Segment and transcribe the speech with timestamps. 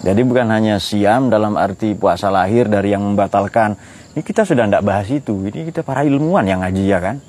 [0.00, 3.76] Jadi bukan hanya siam dalam arti puasa lahir dari yang membatalkan.
[4.16, 5.36] Ini kita sudah tidak bahas itu.
[5.44, 7.20] Ini kita para ilmuwan yang ngaji ya kan.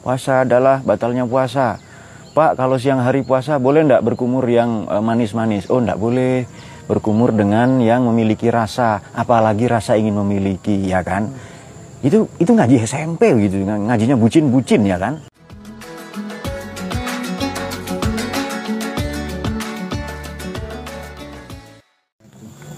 [0.00, 1.76] Puasa adalah batalnya puasa.
[2.32, 5.68] Pak, kalau siang hari puasa boleh tidak berkumur yang eh, manis-manis?
[5.68, 6.44] Oh, tidak boleh
[6.86, 11.32] berkumur dengan yang memiliki rasa, apalagi rasa ingin memiliki, ya kan?
[12.00, 15.18] Itu itu ngaji SMP gitu, ngajinya bucin-bucin ya kan?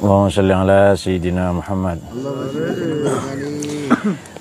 [0.09, 1.99] اللهم صل على سيدنا محمد.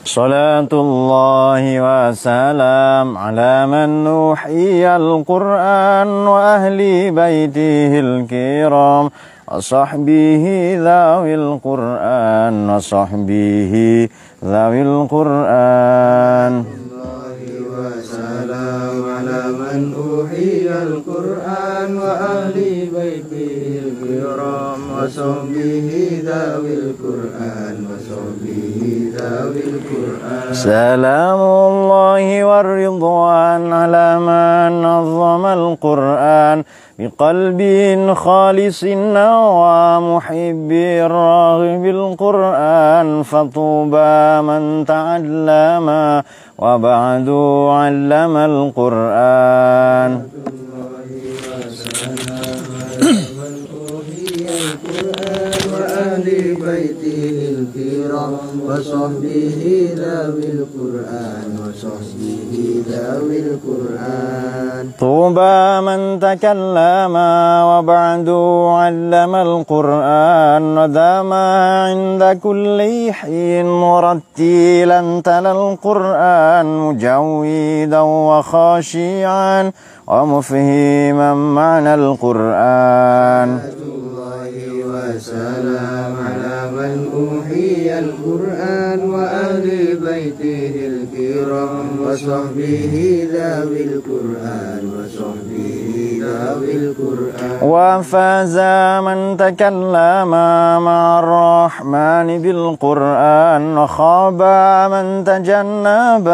[0.08, 6.80] صلاة الله وسلام على من نوحي القرآن وأهل
[7.12, 9.06] بيته الكرام
[9.52, 10.44] وصحبه
[10.88, 13.74] ذوي القرآن وصحبه
[14.40, 16.54] ذوي القرآن.
[17.76, 19.80] وسلام على من
[25.08, 25.88] وصحبه
[26.28, 28.78] ذوي القرآن وصحبه
[29.16, 30.52] ذوي القرآن.
[30.52, 31.42] سلام
[31.72, 36.58] الله والرضوان على من نظم القرآن
[37.00, 37.62] بقلب
[38.14, 38.84] خالص
[39.64, 40.72] ومحب
[41.08, 45.88] الراغب القرآن فطوبى من تعلم
[46.60, 47.30] وبعد
[47.80, 50.12] علم القرآن.
[55.74, 56.28] وأهل
[56.66, 57.20] بيته
[57.54, 58.34] الكرام
[58.68, 59.58] وصحبه
[59.98, 62.54] ذوي القرآن وصحبه
[62.90, 64.86] ذوي القرآن.
[65.00, 67.16] طوبى من تكلم
[67.70, 68.30] وبعد
[68.80, 72.80] علم القرآن ودام عند كل
[73.12, 79.72] حين مرتلا تلا القرآن مجودا وخاشعا
[80.08, 83.50] ومفهما معنى القرآن.
[84.98, 95.88] وسلام على من أوحي القرآن وأهل بيته الكرام وصحبه ذوي القرآن وصحبه
[97.62, 98.58] وفاز
[99.08, 100.32] من تكلم
[100.84, 104.42] مع الرحمن بالقرآن وخاب
[104.92, 106.28] من تجنب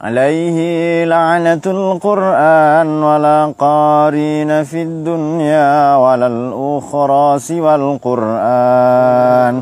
[0.00, 0.58] عليه
[1.04, 7.93] لعنة القرآن ولا قارين في الدنيا ولا الأخرى سوى القرآن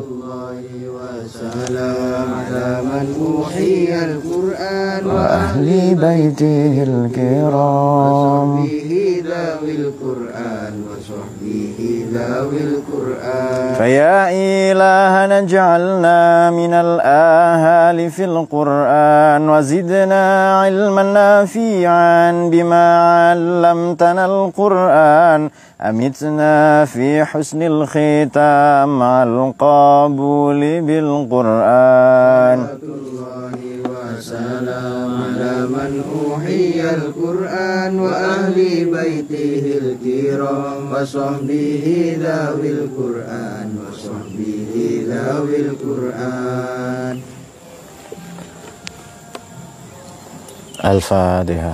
[0.00, 0.58] الله
[0.96, 8.50] وسلام على من أوحي القرآن أهل بيته الكرام.
[8.64, 11.78] وصحبه ذوي القرآن وصحبه
[12.12, 20.24] ذوي القرآن فيا إلهنا اجعلنا من الآهال في القرآن وزدنا
[20.60, 22.84] علما نافعا بما
[23.30, 25.50] علمتنا القرآن.
[25.81, 33.53] أمتنا في حسن الختام مع القبول بالقرآن الله
[34.17, 41.85] وسلام على من أوحي القرآن وأهل بيته الكرام وصحبه
[42.19, 44.71] ذوي القرآن وصحبه
[45.09, 47.19] ذوي القرآن
[50.85, 51.73] الفاتحة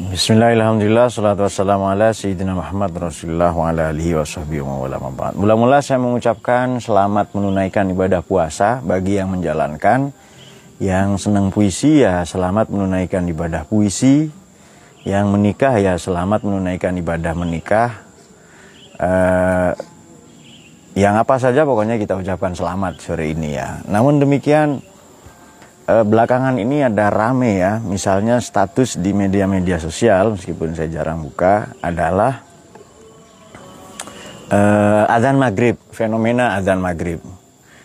[0.00, 1.12] Bismillahirrahmanirrahim.
[1.12, 4.88] Salatu wassalamu ala Sayyidina Muhammad wa ala alihi wa sahbihi wa.
[5.36, 10.08] Mula-mula saya mengucapkan selamat menunaikan ibadah puasa bagi yang menjalankan.
[10.80, 14.32] Yang senang puisi ya selamat menunaikan ibadah puisi.
[15.04, 18.00] Yang menikah ya selamat menunaikan ibadah menikah.
[18.96, 19.72] Eh,
[20.96, 23.84] yang apa saja pokoknya kita ucapkan selamat sore ini ya.
[23.84, 24.80] Namun demikian
[25.90, 31.74] eh, belakangan ini ada rame ya, misalnya status di media-media sosial meskipun saya jarang buka
[31.82, 32.46] adalah
[34.46, 37.18] eh, azan maghrib, fenomena azan maghrib.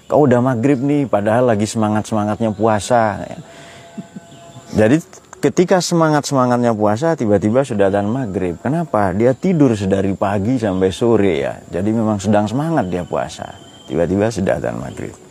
[0.05, 3.25] Kau udah maghrib nih, padahal lagi semangat semangatnya puasa.
[3.25, 3.37] ya.
[4.85, 5.01] Jadi
[5.41, 8.53] ketika semangat semangatnya puasa, tiba-tiba sudah azan maghrib.
[8.61, 9.09] Kenapa?
[9.17, 11.57] Dia tidur sedari pagi sampai sore ya.
[11.73, 13.57] Jadi memang sedang semangat dia puasa.
[13.89, 15.24] Tiba-tiba sudah azan maghrib.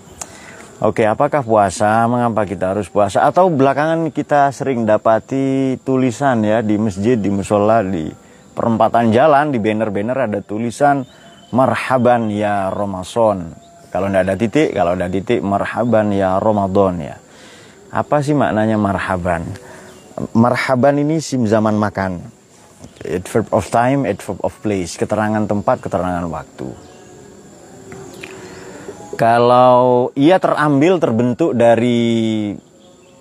[0.82, 2.03] Oke, apakah puasa?
[2.11, 3.23] Mengapa kita harus puasa?
[3.23, 8.11] Atau belakangan kita sering dapati tulisan ya di masjid, di musola, di
[8.59, 11.06] perempatan jalan, di banner-banner ada tulisan
[11.55, 13.55] marhaban ya Ramadan.
[13.94, 17.17] Kalau tidak ada titik, kalau ada titik marhaban ya Ramadan ya.
[17.94, 19.47] Apa sih maknanya marhaban?
[20.35, 22.19] Marhaban ini sim zaman makan.
[23.06, 26.94] Adverb of time, adverb of place, keterangan tempat, keterangan waktu.
[29.14, 32.50] Kalau ia terambil terbentuk dari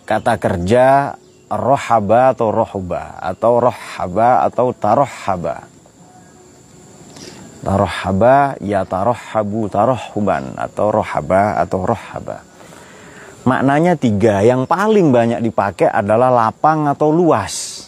[0.10, 1.13] kata kerja
[1.54, 5.69] rohaba atau rohba atau rohaba atau tarohaba.
[7.63, 12.44] Tarohaba ya tarohabu tarohuban atau rohaba atau rohaba.
[13.44, 14.44] Maknanya tiga.
[14.44, 17.88] Yang paling banyak dipakai adalah lapang atau luas.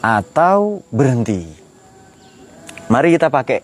[0.00, 1.44] Atau berhenti.
[2.88, 3.60] Mari kita pakai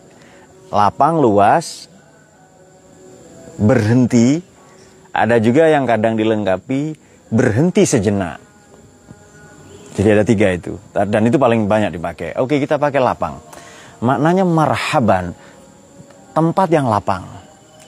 [0.71, 1.89] lapang luas,
[3.59, 4.41] berhenti,
[5.15, 6.95] ada juga yang kadang dilengkapi
[7.31, 8.39] berhenti sejenak.
[9.95, 12.35] Jadi ada tiga itu, dan itu paling banyak dipakai.
[12.43, 13.39] Oke, kita pakai lapang.
[14.03, 15.39] Maknanya marhaban,
[16.35, 17.23] tempat yang lapang.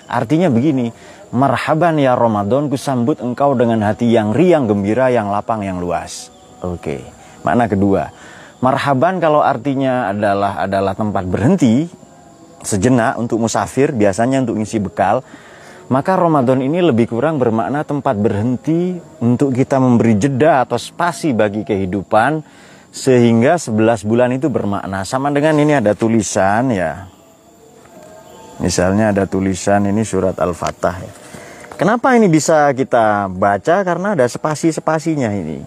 [0.07, 0.95] Artinya begini,
[1.35, 6.31] marhaban ya Ramadan, kusambut engkau dengan hati yang riang, gembira, yang lapang, yang luas.
[6.63, 7.03] Oke,
[7.43, 8.15] makna kedua.
[8.63, 11.91] Marhaban kalau artinya adalah adalah tempat berhenti,
[12.63, 15.21] sejenak untuk musafir, biasanya untuk ngisi bekal,
[15.87, 21.63] maka Ramadan ini lebih kurang bermakna tempat berhenti untuk kita memberi jeda atau spasi bagi
[21.63, 22.43] kehidupan
[22.91, 25.07] sehingga 11 bulan itu bermakna.
[25.07, 27.07] Sama dengan ini ada tulisan ya.
[28.59, 31.13] Misalnya ada tulisan ini surat Al-Fatah ya.
[31.77, 33.85] Kenapa ini bisa kita baca?
[33.85, 35.61] Karena ada spasi-spasinya ini.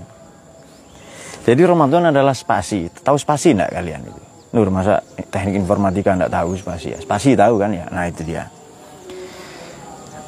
[1.45, 2.89] Jadi Ramadan adalah spasi.
[2.89, 4.28] Tahu spasi enggak kalian itu?
[4.49, 6.99] Nur masa teknik informatika enggak tahu spasi ya?
[7.01, 7.85] Spasi tahu kan ya?
[7.93, 8.49] Nah itu dia.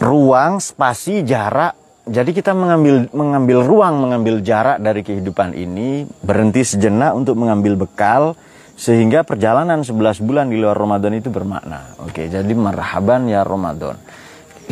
[0.01, 1.77] Ruang, spasi, jarak.
[2.05, 8.33] Jadi kita mengambil mengambil ruang, mengambil jarak dari kehidupan ini, berhenti sejenak untuk mengambil bekal
[8.73, 11.93] sehingga perjalanan 11 bulan di luar Ramadan itu bermakna.
[12.01, 13.93] Oke, jadi marhaban ya Ramadan.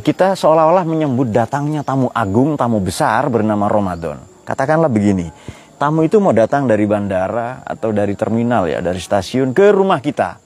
[0.01, 4.17] Kita seolah-olah menyambut datangnya tamu agung, tamu besar bernama Ramadan.
[4.41, 5.29] Katakanlah begini,
[5.79, 10.37] tamu itu mau datang dari bandara atau dari terminal ya, dari stasiun ke rumah kita.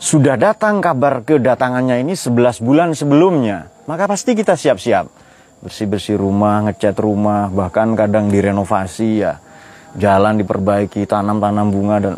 [0.00, 5.28] Sudah datang kabar kedatangannya ini 11 bulan sebelumnya, maka pasti kita siap-siap.
[5.60, 9.40] Bersih-bersih rumah, ngecat rumah, bahkan kadang direnovasi ya.
[9.96, 12.14] Jalan diperbaiki, tanam-tanam bunga dan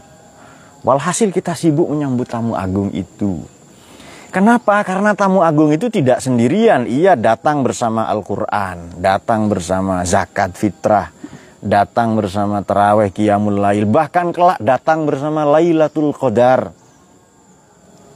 [0.82, 3.46] walhasil kita sibuk menyambut tamu agung itu.
[4.34, 4.82] Kenapa?
[4.82, 11.14] Karena tamu agung itu tidak sendirian, ia datang bersama Al-Quran, datang bersama zakat fitrah,
[11.58, 16.70] datang bersama terawih qiyamul lail, bahkan kelak datang bersama Lailatul Qadar.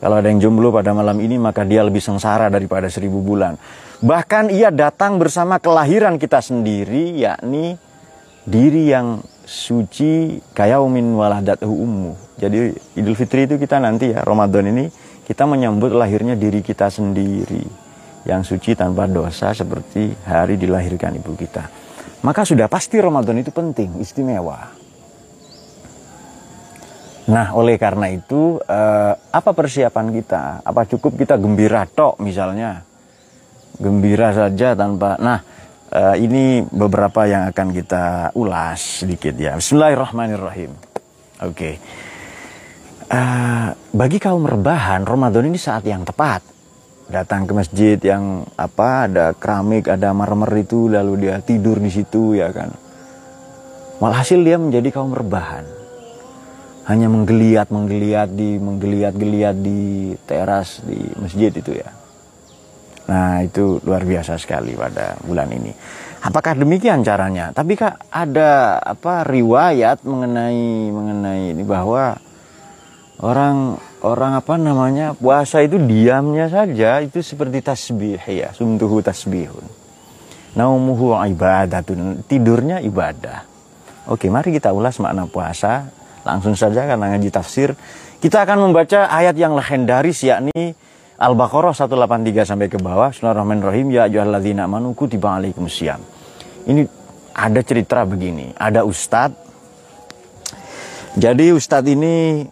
[0.03, 3.55] Kalau ada yang jomblo pada malam ini maka dia lebih sengsara daripada seribu bulan.
[4.03, 7.79] Bahkan ia datang bersama kelahiran kita sendiri yakni
[8.43, 12.19] diri yang suci kayaumin waladathu ummu.
[12.35, 14.91] Jadi Idul Fitri itu kita nanti ya Ramadan ini
[15.23, 17.63] kita menyambut lahirnya diri kita sendiri
[18.27, 21.82] yang suci tanpa dosa seperti hari dilahirkan ibu kita.
[22.23, 24.71] Maka sudah pasti Ramadan itu penting, istimewa.
[27.27, 30.43] Nah, oleh karena itu, eh, apa persiapan kita?
[30.63, 32.83] Apa cukup kita gembira tok misalnya?
[33.79, 35.19] Gembira saja tanpa...
[35.19, 35.39] Nah,
[35.91, 39.59] eh, ini beberapa yang akan kita ulas sedikit ya.
[39.59, 40.71] Bismillahirrahmanirrahim.
[41.43, 41.51] Oke.
[41.51, 41.75] Okay.
[43.11, 46.52] Eh, bagi kaum rebahan, Ramadan ini saat yang tepat.
[47.13, 52.41] Datang ke masjid yang apa ada keramik, ada marmer itu, lalu dia tidur di situ
[52.41, 52.73] ya kan.
[54.01, 55.83] Walhasil dia menjadi kaum rebahan
[56.89, 61.91] hanya menggeliat menggeliat di menggeliat geliat di teras di masjid itu ya.
[63.07, 65.71] Nah itu luar biasa sekali pada bulan ini.
[66.23, 67.51] Apakah demikian caranya?
[67.55, 72.19] Tapi kak ada apa riwayat mengenai mengenai ini bahwa
[73.23, 79.65] orang orang apa namanya puasa itu diamnya saja itu seperti tasbih ya sumtuhu tasbihun.
[80.53, 83.49] Naumuhu ibadatun tidurnya ibadah.
[84.11, 87.75] Oke mari kita ulas makna puasa Langsung saja karena ngaji tafsir,
[88.23, 90.75] kita akan membaca ayat yang legendaris yakni
[91.19, 93.11] Al-Baqarah 183 sampai ke bawah.
[93.11, 93.87] Bismillahirrahmanirrahim.
[93.95, 96.03] Ya ayyuhalladzina amanu kutiba alaikumusiyam.
[96.67, 96.87] Ini
[97.35, 99.51] ada cerita begini, ada ustadz.
[101.19, 102.47] Jadi ustadz ini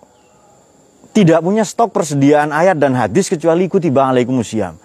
[1.10, 4.78] tidak punya stok persediaan ayat dan hadis kecuali kutiba alaikumusiyam.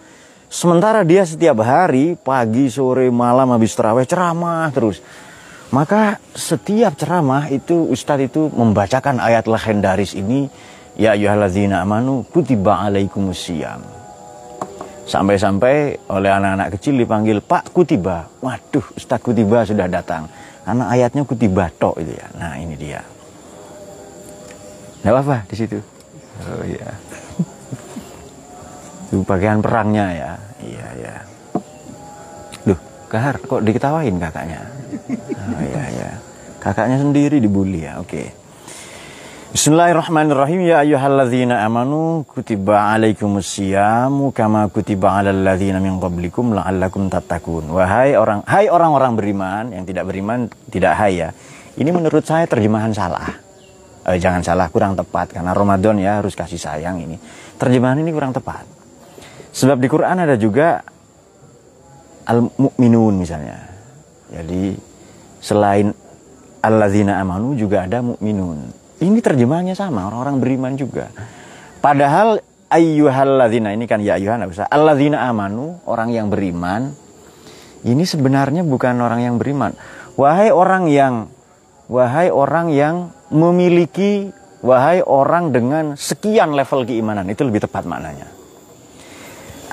[0.50, 5.02] Sementara dia setiap hari, pagi, sore, malam habis terawih ceramah terus.
[5.74, 10.48] Maka setiap ceramah itu Ustadz itu membacakan ayat legendaris ini
[10.96, 13.84] Ya ayyuhalladzina amanu kutiba alaikumusiyam
[15.10, 18.30] Sampai-sampai oleh anak-anak kecil dipanggil Pak Kutiba.
[18.40, 20.32] Waduh Ustadz Kutiba sudah datang.
[20.64, 22.26] Karena ayatnya Kutiba tok itu ya.
[22.40, 23.04] Nah ini dia.
[25.02, 25.95] Tidak apa-apa di situ
[26.44, 26.90] Oh iya
[29.08, 31.16] Itu pakaian perangnya ya Iya ya
[32.68, 34.76] Duh Kahar kok diketawain kakaknya
[35.46, 36.10] Oh iya ya.
[36.58, 38.02] Kakaknya sendiri dibully ya.
[38.02, 38.34] Oke.
[39.56, 47.72] Bismillahirrahmanirrahim ya ayyuhalladzina amanu kutiba alaikumusyamu kama kutiba alal ladzina min qablikum la'allakum tattaqun.
[47.72, 51.30] Wahai orang hai orang-orang beriman yang tidak beriman tidak hai ya.
[51.78, 53.45] Ini menurut saya terjemahan salah.
[54.06, 57.18] Eh, jangan salah kurang tepat karena Ramadan ya harus kasih sayang ini.
[57.58, 58.66] Terjemahan ini kurang tepat.
[59.56, 60.84] Sebab di Quran ada juga
[62.30, 63.58] al-mu'minun misalnya.
[64.30, 64.78] Jadi
[65.42, 65.90] selain
[66.62, 71.12] alladzina amanu juga ada mu'minun ini terjemahannya sama, orang-orang beriman juga.
[71.84, 72.40] Padahal
[72.72, 74.72] ayyuhalladzina ini kan ya ayyuhan usah.
[74.72, 76.96] Alladzina amanu, orang yang beriman.
[77.86, 79.76] Ini sebenarnya bukan orang yang beriman.
[80.16, 81.28] Wahai orang yang
[81.92, 84.30] wahai orang yang memiliki
[84.66, 88.30] wahai orang dengan sekian level keimanan, itu lebih tepat maknanya.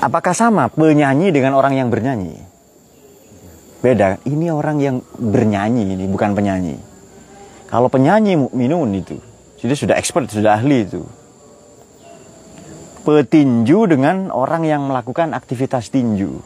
[0.03, 2.35] Apakah sama penyanyi dengan orang yang bernyanyi?
[3.83, 4.19] Beda.
[4.23, 6.75] Ini orang yang bernyanyi ini bukan penyanyi.
[7.67, 9.17] Kalau penyanyi mukminun itu,
[9.59, 11.03] jadi sudah expert, sudah ahli itu.
[13.03, 16.39] Petinju dengan orang yang melakukan aktivitas tinju.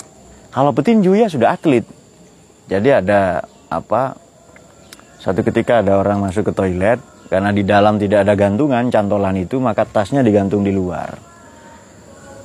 [0.50, 1.86] Kalau petinju ya sudah atlet.
[2.66, 4.18] Jadi ada apa?
[5.18, 9.58] Satu ketika ada orang masuk ke toilet karena di dalam tidak ada gantungan cantolan itu
[9.58, 11.18] maka tasnya digantung di luar.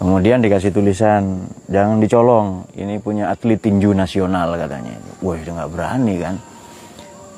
[0.03, 4.99] Kemudian dikasih tulisan jangan dicolong, ini punya atlet tinju nasional katanya.
[5.23, 6.35] Wah itu nggak berani kan?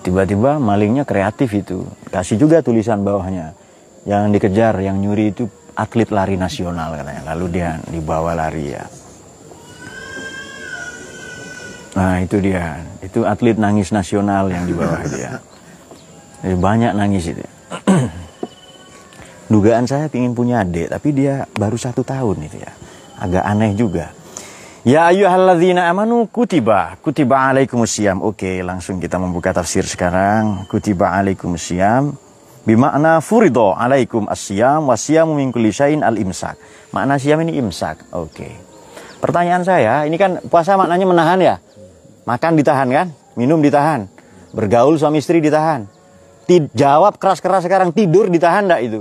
[0.00, 1.85] Tiba-tiba malingnya kreatif itu.
[2.09, 3.53] Kasih juga tulisan bawahnya.
[4.09, 5.45] Yang dikejar, yang nyuri itu
[5.76, 7.37] atlet lari nasional katanya.
[7.37, 8.85] Lalu dia dibawa lari ya.
[11.94, 12.82] Nah itu dia.
[13.00, 15.38] Itu atlet nangis nasional yang dibawa dia.
[16.42, 17.44] Jadi banyak nangis itu.
[19.52, 22.72] Dugaan saya ingin punya adik, tapi dia baru satu tahun itu ya.
[23.22, 24.10] Agak aneh juga.
[24.84, 28.20] Ya ayyuhalladzina amanu kutiba kutiba alaikumusiyam.
[28.20, 30.68] Oke, langsung kita membuka tafsir sekarang.
[30.68, 32.12] Kutiba alaikumusiyam
[32.68, 36.58] bimakna furido alaikum asyam wasyamu min kulli syai'in al imsak.
[36.92, 38.12] Makna siam ini imsak.
[38.12, 38.52] Oke.
[39.24, 41.56] Pertanyaan saya, ini kan puasa maknanya menahan ya?
[42.25, 43.07] Makan ditahan kan?
[43.37, 44.09] Minum ditahan.
[44.57, 45.85] Bergaul suami istri ditahan.
[46.45, 49.00] Tid jawab keras-keras sekarang tidur ditahan enggak itu?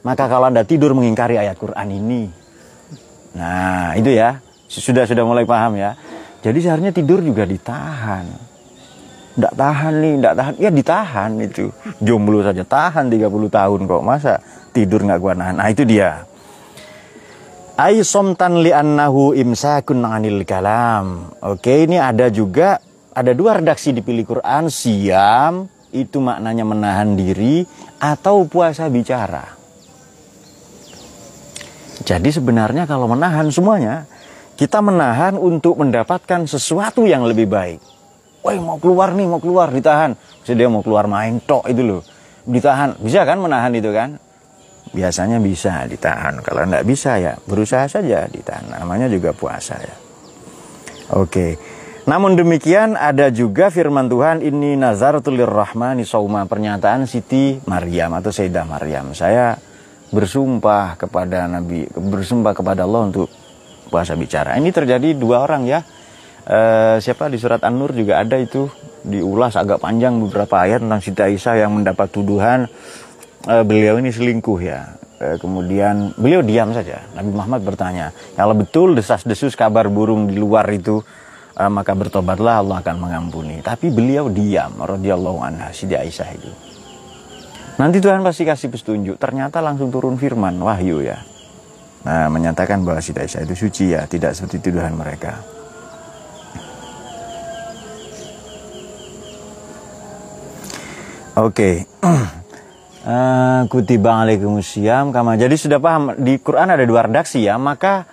[0.00, 2.22] Maka kalau Anda tidur mengingkari ayat Quran ini.
[3.36, 5.96] Nah, itu ya sudah sudah mulai paham ya.
[6.40, 8.24] Jadi seharusnya tidur juga ditahan.
[9.36, 10.52] Tidak tahan nih, tidak tahan.
[10.56, 11.68] Ya ditahan itu.
[12.00, 14.02] Jomblo saja tahan 30 tahun kok.
[14.04, 14.40] Masa
[14.72, 15.60] tidur nggak kuat nahan.
[15.60, 16.24] Nah itu dia.
[17.80, 21.32] Ai somtan li annahu imsakun anil kalam.
[21.40, 22.76] Oke, ini ada juga
[23.16, 27.64] ada dua redaksi di pilih Quran, siam itu maknanya menahan diri
[27.96, 29.56] atau puasa bicara.
[32.04, 34.04] Jadi sebenarnya kalau menahan semuanya
[34.60, 37.80] kita menahan untuk mendapatkan sesuatu yang lebih baik.
[38.44, 40.20] Wah mau keluar nih, mau keluar, ditahan.
[40.44, 42.04] Bisa dia mau keluar main tok itu loh.
[42.44, 44.20] Ditahan, bisa kan menahan itu kan?
[44.90, 46.42] Biasanya bisa ditahan.
[46.42, 48.74] Kalau enggak bisa ya berusaha saja ditahan.
[48.74, 49.96] Namanya juga puasa ya.
[51.14, 51.58] Oke.
[52.08, 58.66] Namun demikian ada juga firman Tuhan ini nazaratul rahmani sauma pernyataan Siti Maryam atau Sayyidah
[58.66, 59.14] Maryam.
[59.14, 59.54] Saya
[60.10, 63.30] bersumpah kepada Nabi, bersumpah kepada Allah untuk
[63.92, 64.58] puasa bicara.
[64.58, 65.86] Ini terjadi dua orang ya.
[66.42, 66.58] E,
[66.98, 68.66] siapa di surat An-Nur juga ada itu
[69.06, 72.66] diulas agak panjang beberapa ayat tentang Siti Aisyah yang mendapat tuduhan
[73.46, 74.96] e, beliau ini selingkuh ya.
[75.20, 77.04] E, kemudian beliau diam saja.
[77.16, 81.00] Nabi Muhammad bertanya, kalau betul desas-desus kabar burung di luar itu
[81.56, 83.64] e, maka bertobatlah Allah akan mengampuni.
[83.64, 86.50] Tapi beliau diam, radhiyallahu anha Siti Aisyah itu.
[87.80, 89.16] Nanti Tuhan pasti kasih petunjuk.
[89.16, 91.16] Ternyata langsung turun firman wahyu ya.
[92.04, 95.40] Nah, menyatakan bahwa Siti Aisyah itu suci ya, tidak seperti tuduhan mereka.
[101.40, 101.88] Oke.
[101.88, 102.36] Okay.
[103.10, 105.34] Uh, kutiba alaikumusiyam kama.
[105.34, 107.58] Jadi sudah paham di Quran ada dua redaksi ya.
[107.58, 108.06] Maka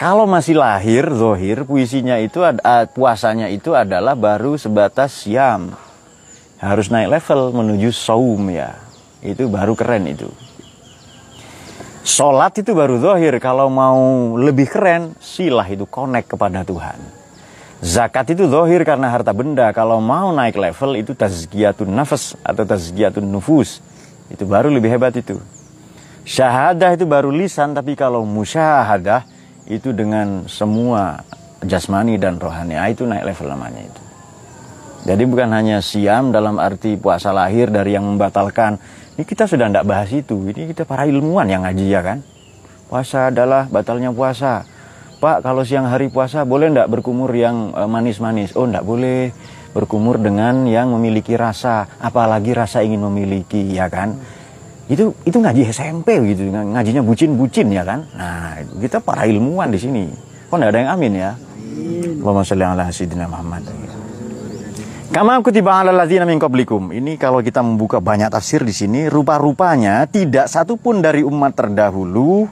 [0.00, 2.56] kalau masih lahir zohir puisinya itu uh,
[2.88, 5.76] puasanya itu adalah baru sebatas siam.
[6.64, 8.80] Harus naik level menuju saum ya.
[9.20, 10.32] Itu baru keren itu.
[12.08, 13.36] Sholat itu baru zohir.
[13.44, 16.96] Kalau mau lebih keren, silah itu connect kepada Tuhan.
[17.84, 19.68] Zakat itu zohir karena harta benda.
[19.76, 23.84] Kalau mau naik level itu tazkiyatun nafas atau tazkiyatun nufus.
[24.28, 25.40] Itu baru lebih hebat itu.
[26.28, 29.24] Syahadah itu baru lisan, tapi kalau musyahadah
[29.68, 31.24] itu dengan semua
[31.64, 32.76] jasmani dan rohani.
[32.76, 34.02] Ah, itu naik level namanya itu.
[35.08, 38.76] Jadi bukan hanya siam dalam arti puasa lahir dari yang membatalkan
[39.18, 40.46] ini kita sudah tidak bahas itu.
[40.46, 42.22] Ini kita para ilmuwan yang ngaji ya kan.
[42.86, 44.62] Puasa adalah batalnya puasa.
[45.18, 48.54] Pak, kalau siang hari puasa boleh tidak berkumur yang eh, manis-manis?
[48.54, 49.34] Oh, tidak boleh.
[49.78, 54.18] Berkumur dengan yang memiliki rasa, apalagi rasa ingin memiliki, ya kan?
[54.90, 58.02] Itu itu ngaji SMP gitu, ngajinya bucin-bucin ya kan.
[58.18, 60.10] Nah, kita para ilmuwan di sini.
[60.50, 61.30] Kok enggak ada yang amin ya?
[62.18, 63.62] Allahumma sholli ala sayyidina Muhammad.
[65.08, 66.90] Kama kutiba ala ladzina min qablikum.
[66.90, 72.50] Ini kalau kita membuka banyak tafsir di sini, rupa-rupanya tidak satupun dari umat terdahulu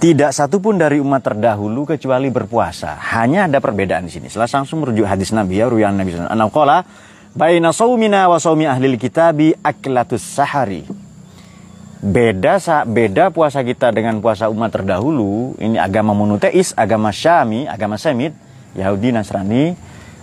[0.00, 2.96] tidak satupun dari umat terdahulu kecuali berpuasa.
[3.12, 4.32] Hanya ada perbedaan di sini.
[4.32, 6.88] Setelah langsung merujuk hadis Nabi ya, ruyan Nabi sallallahu alaihi.
[7.30, 10.88] Baina saumina wa saumi ahli kitabi aklatus sahari.
[12.00, 12.56] Beda
[12.88, 15.54] beda puasa kita dengan puasa umat terdahulu.
[15.60, 18.32] Ini agama monoteis, agama Syami, agama Semit,
[18.72, 19.76] Yahudi, Nasrani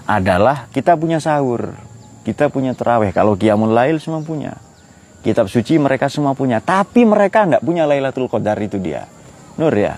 [0.10, 1.78] adalah kita punya sahur.
[2.26, 3.14] Kita punya terawih.
[3.14, 4.58] Kalau Qiyamul Lail semua punya.
[5.22, 6.60] Kitab suci mereka semua punya.
[6.60, 9.06] Tapi mereka nggak punya Lailatul Qadar itu dia.
[9.58, 9.98] Nur ya.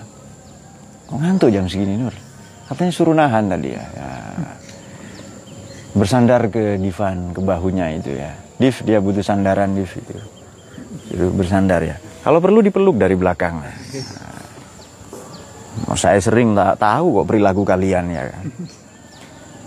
[1.12, 2.16] Ngantuk jam segini Nur.
[2.66, 3.82] Katanya suruh nahan tadi ya.
[3.82, 4.08] ya.
[5.90, 8.30] Bersandar ke Divan, ke bahunya itu ya.
[8.56, 10.14] Div dia butuh sandaran Div itu.
[11.12, 11.96] Itu bersandar ya.
[12.22, 13.60] Kalau perlu dipeluk dari belakang.
[13.60, 13.72] Nah,
[15.96, 18.44] saya sering tak tahu kok perilaku kalian ya kan.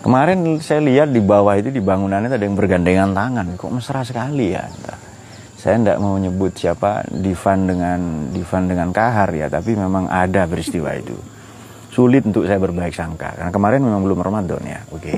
[0.04, 3.58] Kemarin saya lihat di bawah itu di bangunannya ada yang bergandengan tangan.
[3.60, 4.64] Kok mesra sekali ya.
[4.64, 5.03] Entah
[5.64, 10.92] saya tidak mau nyebut siapa Divan dengan Divan dengan Kahar ya, tapi memang ada peristiwa
[10.92, 11.16] itu.
[11.88, 14.84] Sulit untuk saya berbaik sangka karena kemarin memang belum Ramadan ya.
[14.92, 15.16] Oke.
[15.16, 15.18] Okay.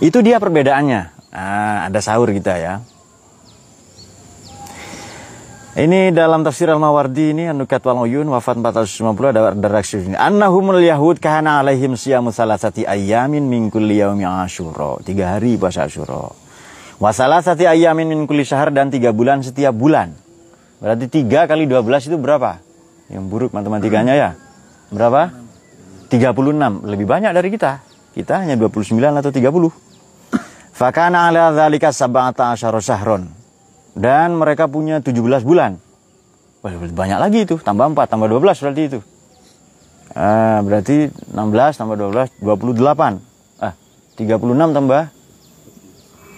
[0.00, 1.02] Itu dia perbedaannya.
[1.36, 2.80] Nah, ada sahur kita ya.
[5.74, 10.16] Ini dalam tafsir Al-Mawardi ini Anukat wal Uyun wafat 450 ada redaksi ini.
[10.16, 15.02] Annahumul Yahud kana alaihim siyamu salasati ayamin min kulli yaumi Asyura.
[15.02, 16.43] Tiga hari puasa Asyura.
[17.02, 20.14] Wasalah sati ayamin min kulli syahr dan tiga bulan setiap bulan.
[20.78, 22.62] Berarti tiga kali dua belas itu berapa?
[23.10, 24.30] Yang buruk matematikanya ya.
[24.94, 25.34] Berapa?
[26.08, 26.86] 36.
[26.86, 27.82] Lebih banyak dari kita.
[28.14, 29.74] Kita hanya 29 atau 30.
[30.74, 33.26] Fakana ala dzalika sab'ata asyara syahron.
[33.94, 35.78] Dan mereka punya 17 bulan.
[36.62, 37.58] Banyak lagi itu.
[37.58, 39.00] Tambah 4, tambah 12 berarti itu.
[40.14, 43.18] Ah, berarti 16 tambah 12, 28.
[43.58, 43.74] Ah,
[44.14, 45.10] 36 tambah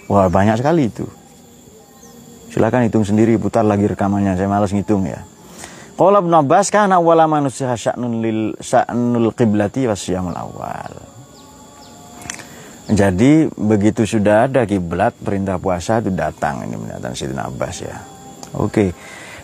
[0.07, 1.03] Wah banyak sekali itu.
[2.51, 4.39] Silakan hitung sendiri, putar lagi rekamannya.
[4.39, 5.21] Saya malas ngitung ya.
[5.97, 10.93] Qala Ibnu Abbas kana awwala manusia sya'nun lil sya'nul qiblati wasyamul awal.
[12.87, 17.97] Jadi begitu sudah ada kiblat perintah puasa itu datang ini mendatang Sayyidina Abbas ya.
[18.55, 18.95] Oke.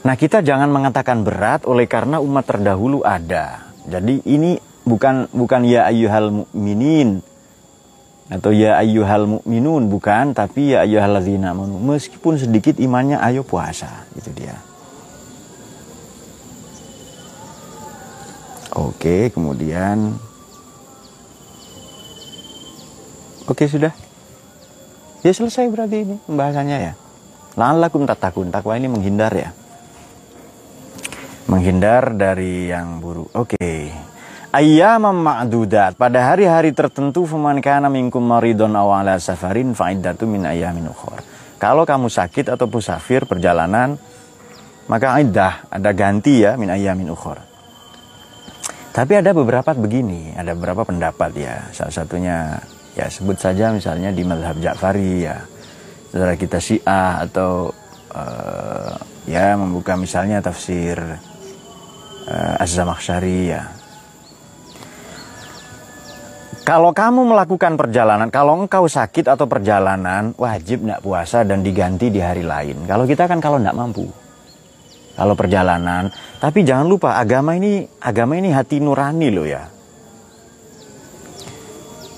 [0.07, 3.67] Nah, kita jangan mengatakan berat oleh karena umat terdahulu ada.
[3.83, 4.55] Jadi ini
[4.87, 7.19] bukan bukan ya ayyuhal mukminin
[8.33, 11.77] atau ya ayyuhal mu'minun bukan tapi ya ayyuhal ladzina amanu.
[11.77, 14.57] Meskipun sedikit imannya ayo puasa itu dia.
[18.73, 20.17] Oke kemudian.
[23.45, 23.93] Oke sudah.
[25.21, 26.93] Ya selesai berarti ini pembahasannya ya.
[27.53, 29.53] Lalakum tatakun takwa ini menghindar ya.
[31.45, 33.29] Menghindar dari yang buruk.
[33.37, 33.93] Oke
[34.53, 40.93] ayyaman ma'dudat pada hari-hari tertentu faman kana minkum maridun aw ala safarin fa'iddatu min ayyamin
[40.93, 41.25] ukhra.
[41.57, 43.97] Kalau kamu sakit atau musafir perjalanan
[44.85, 47.41] maka iddah ada ganti ya min ayyamin ukhra.
[48.93, 51.65] Tapi ada beberapa begini, ada beberapa pendapat ya.
[51.73, 52.61] Salah satunya
[52.93, 55.41] ya sebut saja misalnya di madhab Ja'fari ya.
[56.13, 57.73] Saudara kita Syiah atau
[58.13, 58.93] uh,
[59.25, 61.01] ya membuka misalnya tafsir
[62.29, 63.82] uh, Az-Zamakhsyari ya
[66.63, 72.23] kalau kamu melakukan perjalanan, kalau engkau sakit atau perjalanan, wajib tidak puasa dan diganti di
[72.23, 72.87] hari lain.
[72.87, 74.07] Kalau kita kan kalau tidak mampu.
[75.13, 79.67] Kalau perjalanan, tapi jangan lupa agama ini agama ini hati nurani loh ya.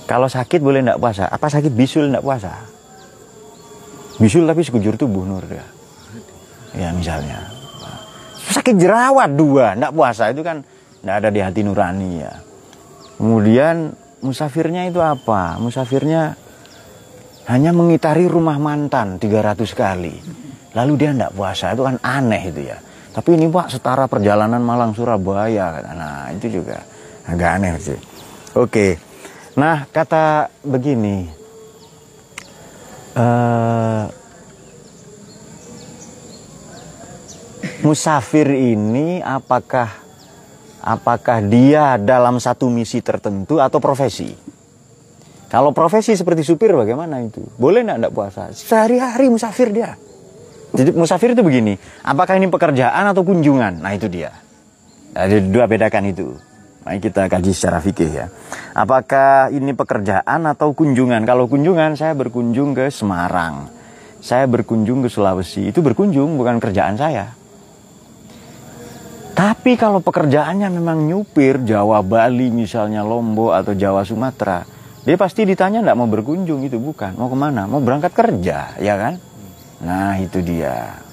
[0.05, 1.25] Kalau sakit boleh tidak puasa.
[1.25, 2.53] Apa sakit bisul tidak puasa?
[4.21, 5.65] Bisul tapi sekujur tubuh nur ya.
[6.77, 7.49] Ya misalnya.
[8.45, 10.61] Sakit jerawat dua, tidak puasa itu kan
[11.01, 12.33] tidak ada di hati nurani ya.
[13.17, 15.57] Kemudian musafirnya itu apa?
[15.59, 16.35] Musafirnya
[17.49, 20.15] hanya mengitari rumah mantan 300 kali.
[20.75, 22.77] Lalu dia tidak puasa, itu kan aneh itu ya.
[23.15, 25.79] Tapi ini pak setara perjalanan Malang Surabaya.
[25.95, 26.83] Nah itu juga
[27.23, 27.99] agak aneh sih.
[28.59, 28.99] Oke,
[29.55, 31.47] nah kata begini.
[33.15, 34.11] Uh,
[37.79, 40.04] musafir ini apakah
[40.85, 44.29] apakah dia dalam satu misi tertentu atau profesi.
[45.49, 47.41] Kalau profesi seperti supir bagaimana itu?
[47.57, 48.53] Boleh enggak puasa?
[48.53, 49.97] Sehari-hari musafir dia.
[50.75, 53.79] Jadi musafir itu begini, apakah ini pekerjaan atau kunjungan?
[53.79, 54.35] Nah itu dia.
[55.15, 56.35] Ada dua bedakan itu.
[56.83, 58.25] Mari kita kaji secara fikih ya.
[58.75, 61.23] Apakah ini pekerjaan atau kunjungan?
[61.25, 63.73] Kalau kunjungan saya berkunjung ke Semarang.
[64.25, 67.29] saya berkunjung ke Sulawesi, itu berkunjung bukan kerjaan saya.
[69.35, 74.63] Tapi kalau pekerjaannya memang nyupir Jawa Bali misalnya Lombok atau Jawa Sumatera,
[75.03, 77.67] dia pasti ditanya tidak mau berkunjung itu bukan, mau ke mana?
[77.67, 79.19] Mau berangkat kerja, ya kan?
[79.83, 81.03] Nah itu dia.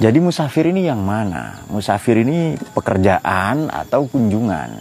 [0.00, 1.68] Jadi musafir ini yang mana?
[1.68, 4.72] Musafir ini pekerjaan atau kunjungan?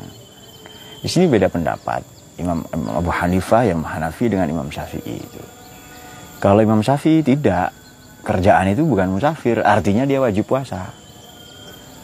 [1.03, 1.99] Di sini beda pendapat.
[2.39, 2.63] Imam,
[2.95, 5.43] Abu Hanifah yang Hanafi dengan Imam Syafi'i itu.
[6.39, 7.71] Kalau Imam Syafi'i tidak,
[8.23, 11.04] kerjaan itu bukan musafir, artinya dia wajib puasa.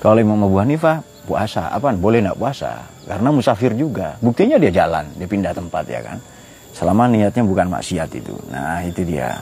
[0.01, 1.93] Kalau Imam Abu Hanifah puasa, apa?
[1.93, 2.89] Boleh nggak puasa?
[3.05, 4.17] Karena musafir juga.
[4.17, 6.17] Buktinya dia jalan, dia pindah tempat ya kan.
[6.73, 8.33] Selama niatnya bukan maksiat itu.
[8.49, 9.37] Nah itu dia.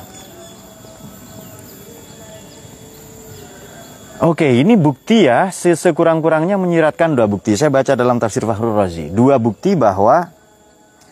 [4.19, 7.55] Oke, ini bukti ya, sekurang-kurangnya menyiratkan dua bukti.
[7.55, 9.07] Saya baca dalam tafsir Fakhrul Razi.
[9.07, 10.27] Dua bukti bahwa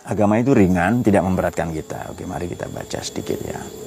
[0.03, 2.11] agama itu ringan, tidak memberatkan kita.
[2.11, 3.86] Oke, mari kita baca sedikit ya.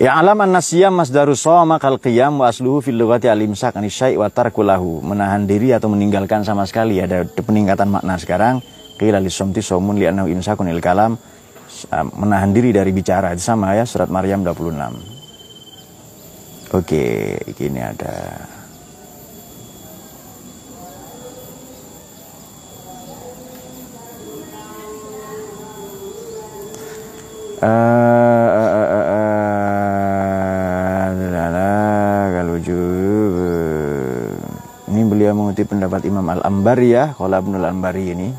[0.00, 3.84] Ya alam an nasiyam masdaru soma kal qiyam wa asluhu fil lughati al imsak an
[3.84, 5.04] syai' wa tarkulahu.
[5.04, 8.64] Menahan diri atau meninggalkan sama sekali ada peningkatan makna sekarang.
[8.96, 11.20] Qila li somti somun li annahu imsakun il kalam.
[12.16, 16.72] Menahan diri dari bicara itu sama ya surat Maryam 26.
[16.72, 18.40] Oke, ini ada
[27.60, 29.39] uh,
[35.20, 38.32] beliau mengutip pendapat Imam Al-Ambari ya, kalau Ibnul Ambari ini.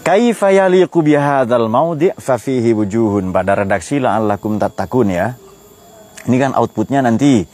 [0.00, 5.36] Kaifa yaliqu bihadzal maudi' fa fihi wujuhun pada redaksi la'allakum tattaqun ya.
[6.24, 7.44] Ini kan outputnya nanti.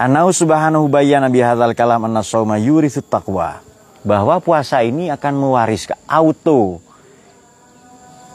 [0.00, 3.60] Anau subhanahu bayyana bihadzal kalam anna shauma yurithu taqwa.
[4.00, 6.85] Bahwa puasa ini akan mewariskan auto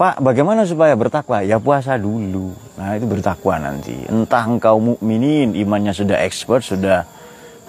[0.02, 1.46] Pak, bagaimana supaya bertakwa?
[1.46, 2.58] Ya puasa dulu.
[2.74, 3.94] Nah, itu bertakwa nanti.
[4.10, 7.06] Entah engkau mukminin, imannya sudah expert, sudah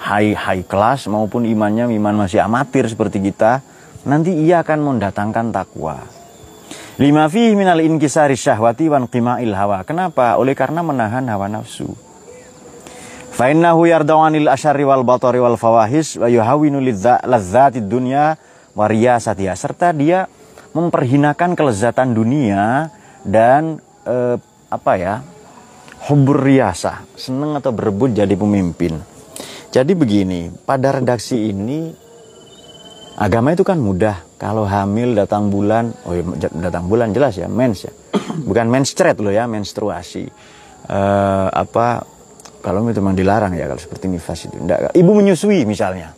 [0.01, 3.61] high high class maupun imannya iman masih amatir seperti kita,
[4.09, 6.09] nanti ia akan mendatangkan takwa.
[6.97, 9.85] Lima fi minal inkisari syahwati wan qima'il hawa.
[9.85, 10.41] Kenapa?
[10.41, 11.93] Oleh karena menahan hawa nafsu.
[13.29, 16.81] Fa innahu yardawanil asyari wal batari wal fawahis wa yuhawinu
[17.29, 18.41] ladzatid dunya
[18.73, 19.53] wa riyasatiha.
[19.53, 20.33] Serta dia
[20.73, 22.89] memperhinakan kelezatan dunia
[23.23, 24.37] dan eh,
[24.73, 25.15] apa ya
[26.11, 28.99] hubur riasa seneng atau berebut jadi pemimpin.
[29.73, 31.93] Jadi begini pada redaksi ini
[33.17, 34.35] agama itu kan mudah.
[34.37, 36.25] Kalau hamil datang bulan oh ya,
[36.59, 37.93] datang bulan jelas ya mens ya.
[38.49, 40.25] Bukan menstruate loh ya menstruasi.
[40.83, 42.03] Eh, apa
[42.63, 44.57] kalau itu memang dilarang ya kalau seperti nifas itu.
[44.59, 46.11] Nggak, ibu menyusui misalnya.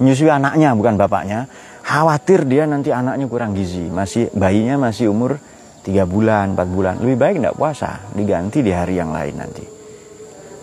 [0.00, 1.46] Menyusui anaknya bukan bapaknya
[1.84, 3.86] khawatir dia nanti anaknya kurang gizi.
[3.92, 5.36] Masih bayinya masih umur
[5.84, 6.94] tiga bulan empat bulan.
[6.98, 9.64] Lebih baik tidak puasa diganti di hari yang lain nanti.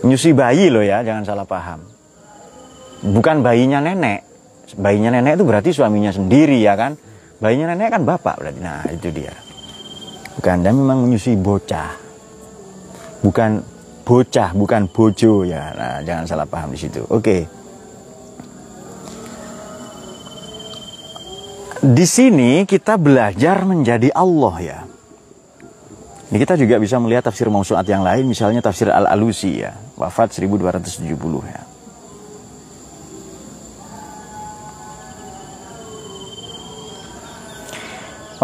[0.01, 1.85] Menyusui bayi loh ya jangan salah paham.
[3.05, 4.25] Bukan bayinya nenek.
[4.81, 6.97] Bayinya nenek itu berarti suaminya sendiri ya kan?
[7.37, 8.59] Bayinya nenek kan bapak berarti.
[8.59, 9.33] Nah itu dia.
[10.41, 11.93] Bukan dan memang menyusui bocah.
[13.21, 13.61] Bukan
[14.01, 15.69] bocah bukan bojo ya.
[15.77, 17.05] Nah jangan salah paham di situ.
[17.05, 17.21] Oke.
[17.21, 17.60] okay.
[21.81, 24.79] Di sini kita belajar menjadi Allah ya.
[26.29, 31.09] Ini kita juga bisa melihat tafsir mausuat yang lain, misalnya tafsir Al-Alusi ya, wafat 1270
[31.41, 31.61] ya.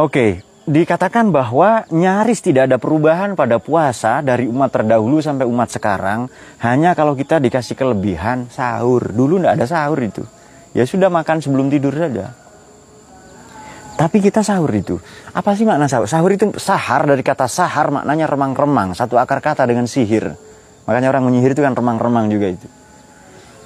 [0.01, 6.25] Oke, dikatakan bahwa nyaris tidak ada perubahan pada puasa dari umat terdahulu sampai umat sekarang,
[6.65, 9.13] hanya kalau kita dikasih kelebihan sahur.
[9.13, 10.25] Dulu tidak ada sahur itu.
[10.73, 12.46] Ya sudah makan sebelum tidur saja.
[13.97, 15.01] Tapi kita sahur itu.
[15.33, 16.05] Apa sih makna sahur?
[16.05, 18.93] Sahur itu sahar dari kata sahar maknanya remang-remang.
[18.93, 20.37] Satu akar kata dengan sihir.
[20.85, 22.69] Makanya orang menyihir itu kan remang-remang juga itu.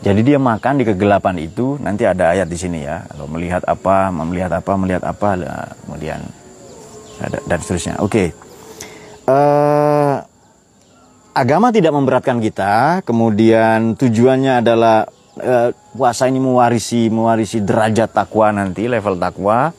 [0.01, 1.75] Jadi dia makan di kegelapan itu.
[1.83, 3.03] Nanti ada ayat di sini ya.
[3.11, 5.29] Kalau melihat apa, melihat apa, melihat apa.
[5.35, 6.23] Lah, kemudian
[7.45, 7.99] dan seterusnya.
[7.99, 8.07] Oke.
[8.07, 8.27] Okay.
[9.27, 10.15] Uh, eh,
[11.35, 13.03] agama tidak memberatkan kita.
[13.03, 15.11] Kemudian tujuannya adalah
[15.43, 19.75] uh, puasa ini mewarisi mewarisi derajat takwa nanti, level takwa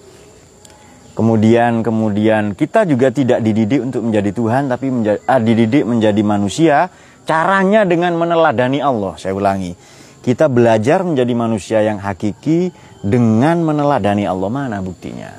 [1.13, 6.89] Kemudian kemudian kita juga tidak dididik untuk menjadi Tuhan tapi menjadi, ah, dididik menjadi manusia.
[7.23, 9.15] Caranya dengan meneladani Allah.
[9.15, 9.79] Saya ulangi.
[10.23, 14.51] Kita belajar menjadi manusia yang hakiki dengan meneladani Allah.
[14.51, 15.31] Mana buktinya?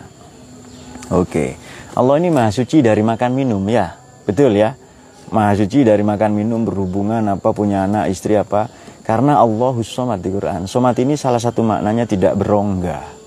[1.12, 1.60] Oke.
[1.94, 4.00] Allah ini maha suci dari makan minum ya.
[4.24, 4.80] Betul ya?
[5.34, 8.72] Maha suci dari makan minum berhubungan apa punya anak istri apa.
[9.04, 10.70] Karena Allahus Somad di Quran.
[10.72, 13.23] Somad ini salah satu maknanya tidak berongga.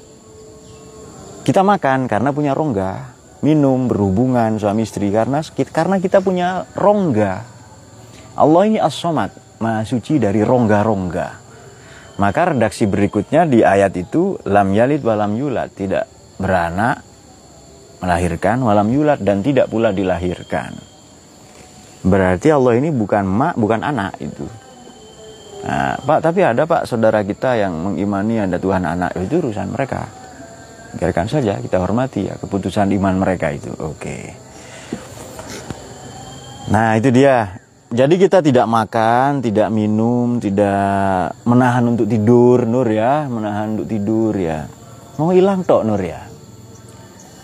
[1.47, 3.15] Kita makan karena punya rongga.
[3.47, 5.39] Minum, berhubungan suami istri karena
[5.71, 7.47] karena kita punya rongga.
[8.35, 9.31] Allah ini as-somad,
[9.63, 11.47] maha suci dari rongga-rongga.
[12.19, 17.07] Maka redaksi berikutnya di ayat itu lam yalid walam yulad, tidak beranak,
[18.03, 20.75] melahirkan walam yulad dan tidak pula dilahirkan.
[22.03, 24.51] Berarti Allah ini bukan mak, bukan anak itu.
[25.63, 30.26] Nah, Pak, tapi ada Pak saudara kita yang mengimani ada Tuhan anak itu urusan mereka.
[30.97, 33.69] Biarkan saja kita hormati ya keputusan iman mereka itu.
[33.77, 34.33] Oke.
[36.67, 43.31] Nah, itu dia jadi kita tidak makan, tidak minum, tidak menahan untuk tidur, Nur ya,
[43.31, 44.67] menahan untuk tidur ya.
[45.23, 46.27] Mau hilang tok Nur ya.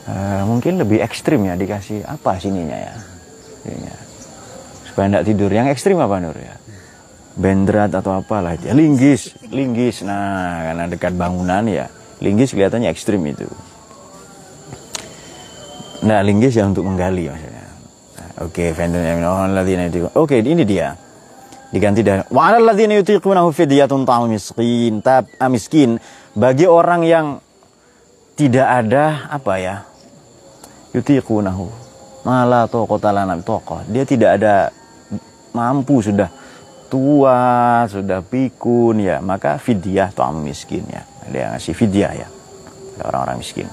[0.03, 2.95] Uh, mungkin lebih ekstrim ya dikasih apa sininya ya.
[3.71, 3.97] ya.
[4.91, 5.51] Supaya tidak tidur.
[5.55, 6.59] Yang ekstrim apa Nur ya?
[7.39, 8.75] Bendrat atau apalah ya.
[8.75, 10.03] Linggis, linggis.
[10.03, 11.87] Nah, karena dekat bangunan ya.
[12.23, 13.51] Linggis kelihatannya ekstrim itu.
[16.07, 17.67] Nah, linggis ya untuk menggali maksudnya.
[18.43, 20.95] Oke, okay, Oke, ini dia.
[21.73, 25.01] Diganti dari wa 'alal ladzina yutiqunahu fidyatun ta'am miskin.
[25.01, 25.97] Tab ah, miskin
[26.37, 27.27] bagi orang yang
[28.37, 29.77] tidak ada apa ya?
[30.93, 31.67] Yutiqunahu.
[32.29, 33.83] Mala taqata lana tokoh.
[33.89, 34.69] Dia tidak ada
[35.57, 36.29] mampu sudah
[36.93, 41.09] tua, sudah pikun ya, maka fidyah ta'am miskin ya.
[41.31, 42.29] Dia ngasih fidyah ya.
[43.03, 43.69] Orang-orang miskin.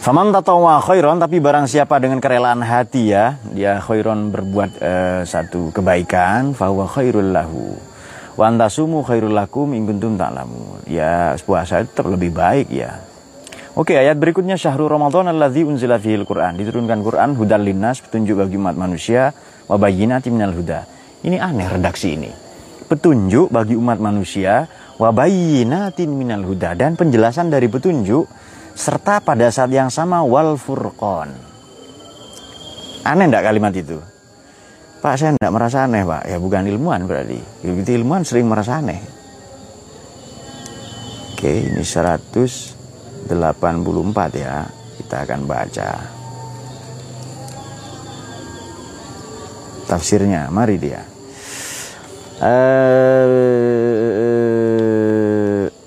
[0.00, 5.68] Faman tatawa khairon tapi barang siapa dengan kerelaan hati ya, dia khairon berbuat uh, satu
[5.76, 7.76] kebaikan, fahuwa khairul lahu.
[8.32, 10.88] Wa antasumu khairul lakum in kuntum ta'lamun.
[10.88, 13.04] Ya, puasa itu tetap lebih baik ya.
[13.76, 16.56] Oke, ayat berikutnya syahrul Ramadan alladzi unzila fihil Qur'an.
[16.56, 19.36] Diturunkan Quran hudal linnas, petunjuk bagi umat manusia,
[19.68, 20.88] wa bayyinatin minal huda.
[21.20, 22.32] Ini aneh redaksi ini.
[22.88, 24.64] Petunjuk bagi umat manusia,
[25.00, 28.28] wa bayyinatin minal huda dan penjelasan dari petunjuk
[28.76, 31.32] serta pada saat yang sama wal furqon.
[33.00, 33.96] Aneh enggak kalimat itu?
[35.00, 37.40] Pak saya enggak merasa aneh pak, ya bukan ilmuwan berarti.
[37.64, 39.00] Begitu ilmuwan sering merasa aneh.
[41.32, 43.24] Oke ini 184
[44.36, 44.68] ya,
[45.00, 45.90] kita akan baca.
[49.88, 51.00] Tafsirnya, mari dia.
[52.40, 53.28] Uh,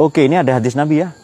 [0.04, 1.16] Oke, ini ada hadis Nabi ya.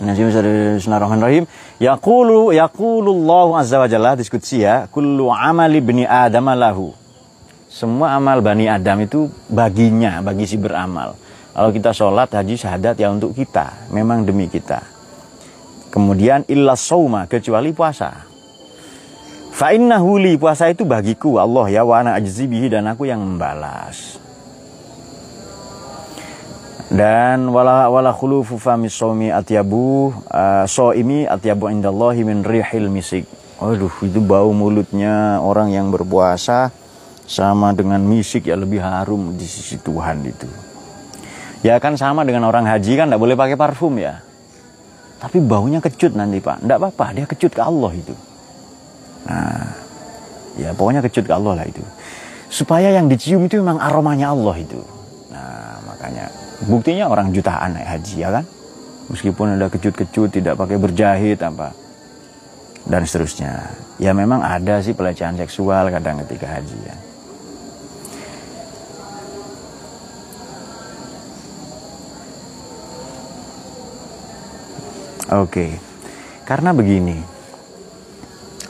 [0.00, 1.44] Bismillahirrahmanirrahim.
[1.76, 6.96] Yaqulu yaqulullahu azza wa jalla diskusi ya, kullu amali bani adam lahu.
[7.68, 11.16] Semua amal bani Adam itu baginya, bagi si beramal.
[11.52, 14.80] Kalau kita sholat, haji, syahadat ya untuk kita, memang demi kita.
[15.88, 18.12] Kemudian illa sauma kecuali puasa.
[19.52, 23.20] Fa innahu li puasa itu bagiku Allah ya wa ana ajzi bihi dan aku yang
[23.20, 24.21] membalas
[26.92, 33.24] dan wala wala khulufu fami somi atyabu uh, soimi atyabu indallahi min rihil misik.
[33.64, 36.68] Aduh itu bau mulutnya orang yang berpuasa
[37.24, 40.44] sama dengan misik ya lebih harum di sisi Tuhan itu.
[41.64, 44.20] Ya kan sama dengan orang haji kan tidak boleh pakai parfum ya.
[45.16, 46.60] Tapi baunya kecut nanti pak.
[46.60, 48.14] Tidak apa-apa dia kecut ke Allah itu.
[49.32, 49.64] Nah
[50.60, 51.80] ya pokoknya kecut ke Allah lah itu.
[52.52, 55.01] Supaya yang dicium itu memang aromanya Allah itu
[56.66, 58.44] Buktinya orang jutaan naik haji ya kan.
[59.10, 61.74] Meskipun ada kecut-kecut tidak pakai berjahit apa
[62.86, 63.70] dan seterusnya.
[63.98, 66.96] Ya memang ada sih pelecehan seksual kadang ketika haji ya.
[75.32, 75.80] Oke,
[76.44, 77.16] karena begini,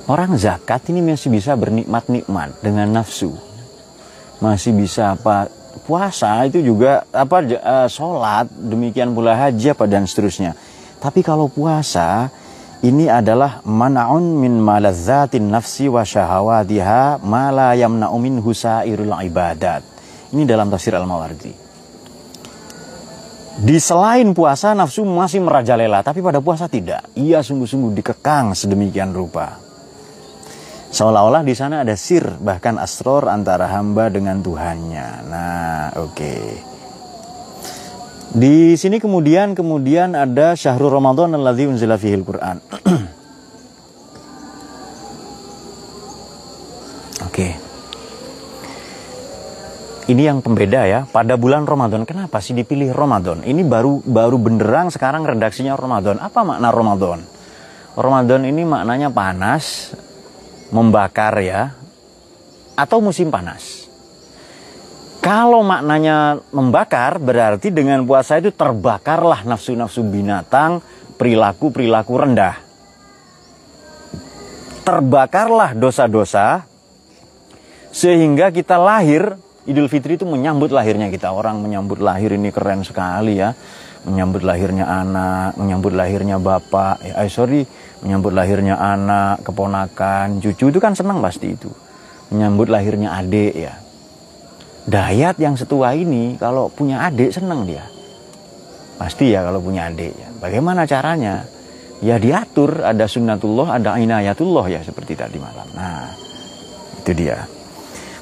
[0.07, 3.35] orang zakat ini masih bisa bernikmat-nikmat dengan nafsu,
[4.39, 5.51] masih bisa apa
[5.83, 10.55] puasa itu juga apa uh, sholat demikian pula haji apa dan seterusnya.
[11.03, 12.31] Tapi kalau puasa
[12.87, 19.83] ini adalah manaun min malazzatin nafsi wa syahawatiha ma la yamna'u min husairul ibadat.
[20.31, 21.53] Ini dalam tafsir al-mawardi.
[23.53, 27.05] Di selain puasa nafsu masih merajalela tapi pada puasa tidak.
[27.19, 29.72] Ia sungguh-sungguh dikekang sedemikian rupa
[30.93, 35.09] Seolah-olah di sana ada sir bahkan asror antara hamba dengan Tuhannya.
[35.25, 36.13] Nah, oke.
[36.13, 36.45] Okay.
[38.37, 42.61] Di sini kemudian kemudian ada syahrul Ramadan alladzi unzila fihil Quran.
[47.25, 47.33] oke.
[47.33, 47.57] Okay.
[50.13, 52.05] Ini yang pembeda ya, pada bulan Ramadan.
[52.05, 53.41] Kenapa sih dipilih Ramadan?
[53.49, 56.21] Ini baru baru benderang sekarang redaksinya Ramadan.
[56.21, 57.25] Apa makna Ramadan?
[57.97, 59.97] Ramadan ini maknanya panas,
[60.73, 61.77] membakar ya
[62.75, 63.87] atau musim panas.
[65.23, 70.83] Kalau maknanya membakar berarti dengan puasa itu terbakarlah nafsu-nafsu binatang,
[71.15, 72.59] perilaku-perilaku rendah.
[74.83, 76.67] Terbakarlah dosa-dosa
[77.95, 81.31] sehingga kita lahir Idul Fitri itu menyambut lahirnya kita.
[81.31, 83.55] Orang menyambut lahir ini keren sekali ya.
[84.03, 87.63] Menyambut lahirnya anak, menyambut lahirnya bapak, ya, eh, sorry,
[88.03, 91.71] menyambut lahirnya anak, keponakan, cucu itu kan senang pasti itu.
[92.35, 93.79] Menyambut lahirnya adik ya.
[94.83, 97.87] Dayat yang setua ini kalau punya adik senang dia.
[98.99, 100.29] Pasti ya kalau punya adik ya.
[100.43, 101.47] Bagaimana caranya?
[102.03, 105.71] Ya diatur, ada sunnatullah, ada inayatullah ya seperti tadi malam.
[105.79, 106.11] Nah,
[106.99, 107.47] itu dia.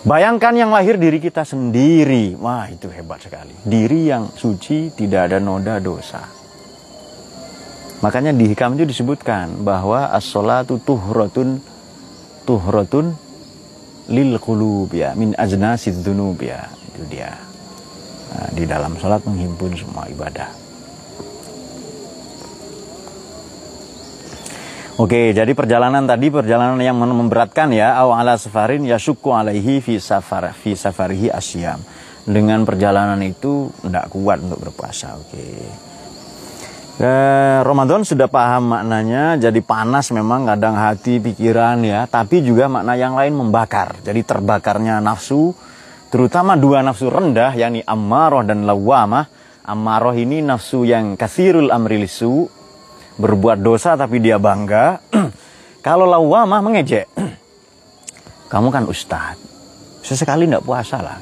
[0.00, 2.32] Bayangkan yang lahir diri kita sendiri.
[2.40, 3.52] Wah, itu hebat sekali.
[3.68, 6.24] Diri yang suci, tidak ada noda dosa.
[8.00, 11.60] Makanya di hikam itu disebutkan bahwa as-salatu tuhrotun
[12.48, 13.12] tuhrotun
[14.08, 16.64] lil qulub ya, min ajnasid dzunub ya.
[16.88, 17.36] Itu dia.
[18.32, 20.59] Nah, di dalam salat menghimpun semua ibadah.
[25.00, 30.52] Oke, jadi perjalanan tadi perjalanan yang memberatkan ya, aw ala safarin syukku alaihi fi safar
[30.52, 31.80] fi safarihi asyam.
[32.28, 35.16] Dengan perjalanan itu tidak kuat untuk berpuasa.
[35.16, 35.40] Oke.
[37.00, 42.92] Eh, Ramadan sudah paham maknanya, jadi panas memang kadang hati, pikiran ya, tapi juga makna
[42.92, 43.96] yang lain membakar.
[44.04, 45.56] Jadi terbakarnya nafsu,
[46.12, 49.24] terutama dua nafsu rendah, yakni ammaroh dan lawamah.
[49.64, 52.59] Ammaroh ini nafsu yang kasirul amrilisu,
[53.20, 55.04] berbuat dosa tapi dia bangga.
[55.86, 57.06] Kalau lawamah mengejek.
[58.52, 59.38] Kamu kan ustadz.
[60.00, 61.20] Sesekali tidak puasa lah.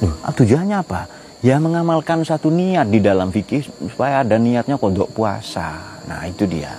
[0.00, 1.00] Loh, tujuannya apa?
[1.44, 6.00] Ya mengamalkan satu niat di dalam fikih supaya ada niatnya kodok puasa.
[6.08, 6.72] Nah itu dia.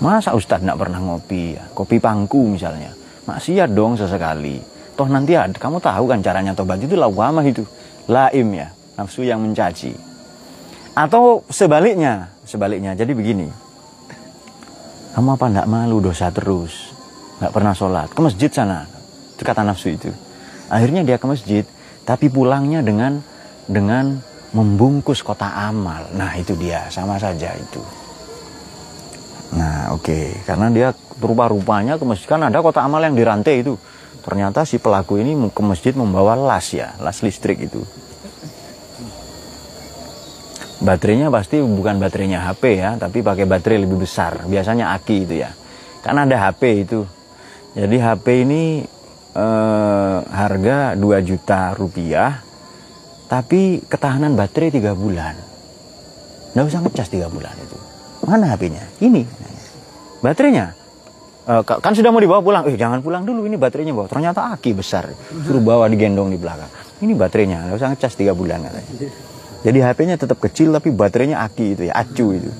[0.00, 1.64] Masa ustadz tidak pernah ngopi ya?
[1.72, 2.92] Kopi pangku misalnya.
[3.28, 4.60] Maksiat dong sesekali.
[4.96, 7.64] Toh nanti ada, kamu tahu kan caranya tobat itu lawamah itu.
[8.08, 9.92] Laim ya, nafsu yang mencaci.
[10.96, 12.94] Atau sebaliknya, sebaliknya.
[12.94, 13.50] Jadi begini,
[15.12, 16.94] kamu apa ndak malu dosa terus,
[17.42, 18.86] nggak pernah sholat, ke masjid sana,
[19.34, 20.10] itu kata nafsu itu.
[20.70, 21.66] Akhirnya dia ke masjid,
[22.06, 23.20] tapi pulangnya dengan
[23.66, 24.22] dengan
[24.54, 26.06] membungkus kota amal.
[26.14, 27.82] Nah itu dia, sama saja itu.
[29.58, 30.26] Nah oke, okay.
[30.46, 33.74] karena dia rupa-rupanya ke masjid kan ada kota amal yang dirantai itu.
[34.26, 38.05] Ternyata si pelaku ini ke masjid membawa las ya, las listrik itu
[40.80, 44.44] baterainya pasti bukan baterainya HP ya, tapi pakai baterai lebih besar.
[44.44, 45.50] Biasanya aki itu ya.
[46.04, 47.00] Kan ada HP itu.
[47.76, 48.62] Jadi HP ini
[49.36, 52.40] eh, harga 2 juta rupiah,
[53.28, 55.34] tapi ketahanan baterai 3 bulan.
[56.56, 57.76] Nggak usah ngecas 3 bulan itu.
[58.24, 58.84] Mana HP-nya?
[59.00, 59.22] Ini.
[60.24, 60.72] Baterainya.
[61.46, 62.64] Eh, kan sudah mau dibawa pulang.
[62.68, 64.08] Eh jangan pulang dulu, ini baterainya bawa.
[64.08, 65.08] Ternyata aki besar.
[65.44, 66.68] Suruh bawa digendong di belakang.
[66.96, 68.88] Ini baterainya, nggak usah ngecas 3 bulan katanya.
[69.66, 72.52] Jadi HP-nya tetap kecil tapi baterainya aki itu ya, acu itu.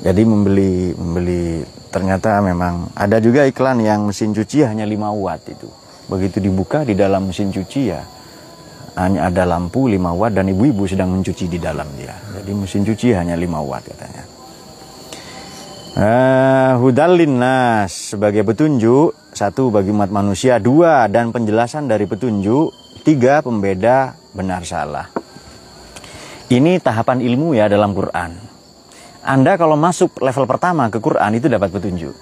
[0.00, 1.60] Jadi membeli membeli
[1.92, 5.68] ternyata memang ada juga iklan yang mesin cuci hanya 5 watt itu.
[6.08, 8.00] Begitu dibuka di dalam mesin cuci ya
[8.96, 12.16] hanya ada lampu 5 watt dan ibu-ibu sedang mencuci di dalam dia.
[12.40, 14.24] Jadi mesin cuci hanya 5 watt katanya.
[15.92, 22.72] Uh, hudalin nas sebagai petunjuk satu bagi umat manusia dua dan penjelasan dari petunjuk
[23.04, 25.21] tiga pembeda benar salah
[26.52, 28.36] ini tahapan ilmu ya dalam Quran.
[29.24, 32.12] Anda kalau masuk level pertama ke Quran itu dapat petunjuk.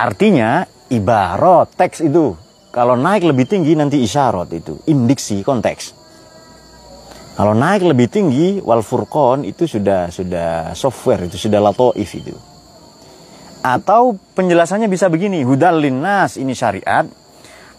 [0.00, 2.32] Artinya ibarat teks itu
[2.72, 5.92] kalau naik lebih tinggi nanti isyarat itu indiksi konteks.
[7.34, 12.34] Kalau naik lebih tinggi wal furqan itu sudah sudah software itu sudah latoif itu.
[13.64, 17.08] Atau penjelasannya bisa begini, hudal linnas ini syariat,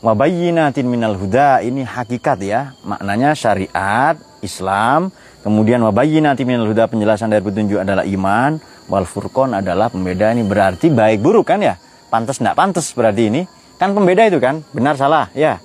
[0.04, 2.74] wabayyinatin minal huda ini hakikat ya.
[2.84, 5.10] Maknanya syariat Islam,
[5.42, 10.94] kemudian wabayyinati minal huda penjelasan dari petunjuk adalah iman, wal furqan adalah pembeda ini berarti
[10.94, 11.76] baik buruk kan ya?
[12.14, 13.42] Pantas enggak pantas berarti ini.
[13.76, 14.64] Kan pembeda itu kan?
[14.72, 15.60] Benar salah, ya.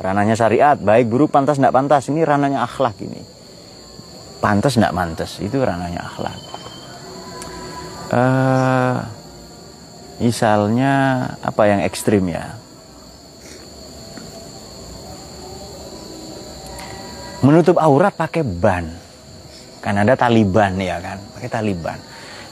[0.00, 2.08] Rananya syariat, baik buruk pantas enggak pantas.
[2.10, 3.20] Ini rananya akhlak ini.
[4.42, 6.38] Pantas enggak pantas, itu rananya akhlak.
[8.12, 8.98] Uh,
[10.20, 12.61] misalnya apa yang ekstrim ya?
[17.42, 18.86] Menutup aurat pakai ban.
[19.82, 21.18] Kan ada taliban ya kan?
[21.38, 21.98] Pakai taliban.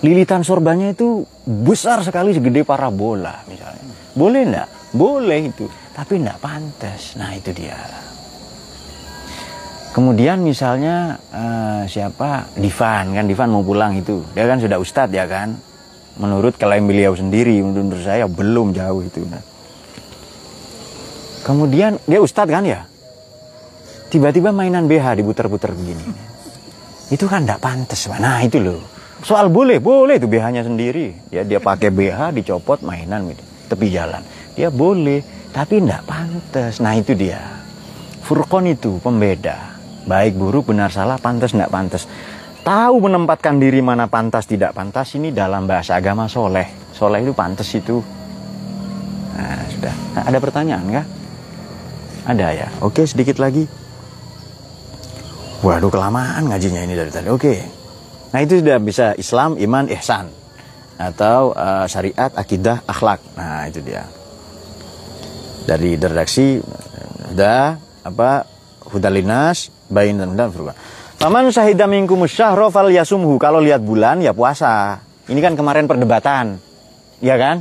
[0.02, 3.86] Lilitan sorbannya itu besar sekali segede parabola misalnya.
[4.18, 5.70] Boleh enggak boleh itu.
[5.94, 7.14] Tapi enggak pantas.
[7.14, 7.78] Nah itu dia.
[9.90, 12.50] Kemudian misalnya uh, siapa?
[12.54, 13.24] Divan kan?
[13.26, 14.22] Divan mau pulang itu.
[14.34, 15.58] Dia kan sudah ustadz ya kan?
[16.18, 19.22] Menurut klaim beliau sendiri menurut saya belum jauh itu.
[19.26, 19.42] Nah.
[21.42, 22.89] Kemudian dia ustadz kan ya.
[24.10, 26.02] Tiba-tiba mainan BH diputer-puter begini.
[27.14, 28.10] Itu kan tidak pantas.
[28.10, 28.82] Nah itu loh.
[29.22, 31.30] Soal boleh, boleh itu BH-nya sendiri.
[31.30, 33.42] Ya dia pakai BH dicopot mainan gitu.
[33.70, 34.26] Tepi jalan.
[34.58, 35.22] Dia boleh,
[35.54, 36.82] tapi tidak pantas.
[36.82, 37.38] Nah itu dia.
[38.26, 39.78] Furqon itu pembeda.
[40.10, 42.10] Baik buruk, benar salah, pantas tidak pantas.
[42.66, 46.66] Tahu menempatkan diri mana pantas tidak pantas ini dalam bahasa agama soleh.
[46.90, 48.02] Soleh itu pantas itu.
[49.38, 49.94] Nah sudah.
[50.18, 51.06] Nah, ada pertanyaan kah?
[52.26, 52.68] Ada ya.
[52.84, 53.64] Oke, sedikit lagi.
[55.60, 57.28] Waduh, kelamaan ngajinya ini dari tadi.
[57.28, 57.60] Oke.
[58.32, 60.32] Nah, itu sudah bisa Islam, iman, ihsan.
[60.96, 63.20] Atau uh, syariat, akidah, akhlak.
[63.36, 64.08] Nah, itu dia.
[65.68, 66.60] Dari redaksi
[67.36, 68.48] ada apa?
[68.88, 70.74] Hudalinas, bain dan dan furqan.
[71.20, 73.36] Paman syahida minkum syahra fal yasumhu.
[73.36, 75.04] Kalau lihat bulan ya puasa.
[75.28, 76.56] Ini kan kemarin perdebatan.
[77.20, 77.60] Ya kan?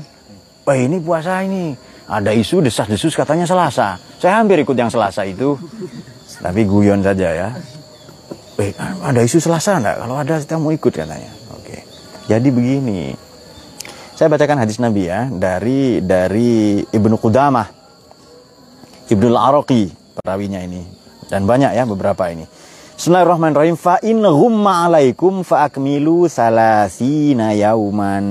[0.64, 1.76] Wah, ini puasa ini
[2.10, 4.00] ada isu desas-desus katanya Selasa.
[4.18, 5.60] Saya hampir ikut yang Selasa itu.
[6.40, 7.50] Tapi guyon saja ya.
[8.60, 10.04] Eh, ada isu Selasa enggak?
[10.04, 11.32] Kalau ada kita mau ikut katanya.
[11.56, 11.80] Oke.
[12.28, 13.16] Jadi begini.
[14.20, 17.72] Saya bacakan hadis Nabi ya dari dari Ibnu Qudamah.
[19.08, 20.84] Ibnu Al-Araqi perawinya ini
[21.32, 22.44] dan banyak ya beberapa ini.
[23.00, 23.80] Bismillahirrahmanirrahim.
[23.80, 28.28] Fa in ghumma alaikum fa akmilu salasina yauman.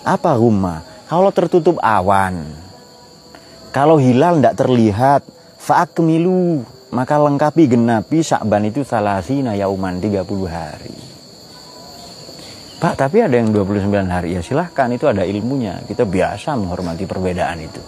[0.00, 0.80] Apa ghumma?
[1.12, 2.48] Kalau tertutup awan,
[3.68, 5.20] kalau hilal tidak terlihat,
[5.60, 10.96] faakmilu, maka lengkapi genapi sakban itu salasina yauman 30 hari.
[12.76, 14.36] Pak, tapi ada yang 29 hari.
[14.36, 15.80] Ya silahkan, itu ada ilmunya.
[15.86, 17.78] Kita biasa menghormati perbedaan itu.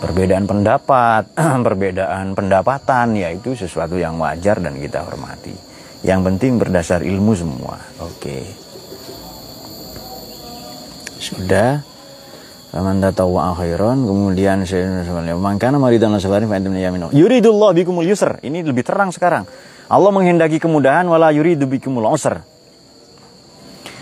[0.00, 1.36] Perbedaan pendapat,
[1.68, 5.52] perbedaan pendapatan, ya itu sesuatu yang wajar dan kita hormati.
[6.00, 7.76] Yang penting berdasar ilmu semua.
[8.00, 8.42] Oke.
[11.20, 11.93] Sudah.
[12.74, 14.66] Faman tatawwa khairan kemudian
[15.38, 17.06] mangkana maridan safarin fa antum yaminu.
[17.14, 18.42] Yuridullah bikumul yusr.
[18.42, 19.46] Ini lebih terang sekarang.
[19.86, 22.42] Allah menghendaki kemudahan wala yuridu bikumul usr.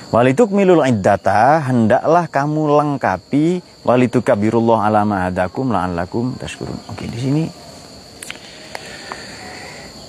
[0.08, 6.88] Walitukmilul iddata hendaklah kamu lengkapi walitukabirullah ala ma hadakum la'allakum tashkurun.
[6.88, 7.44] Oke, di sini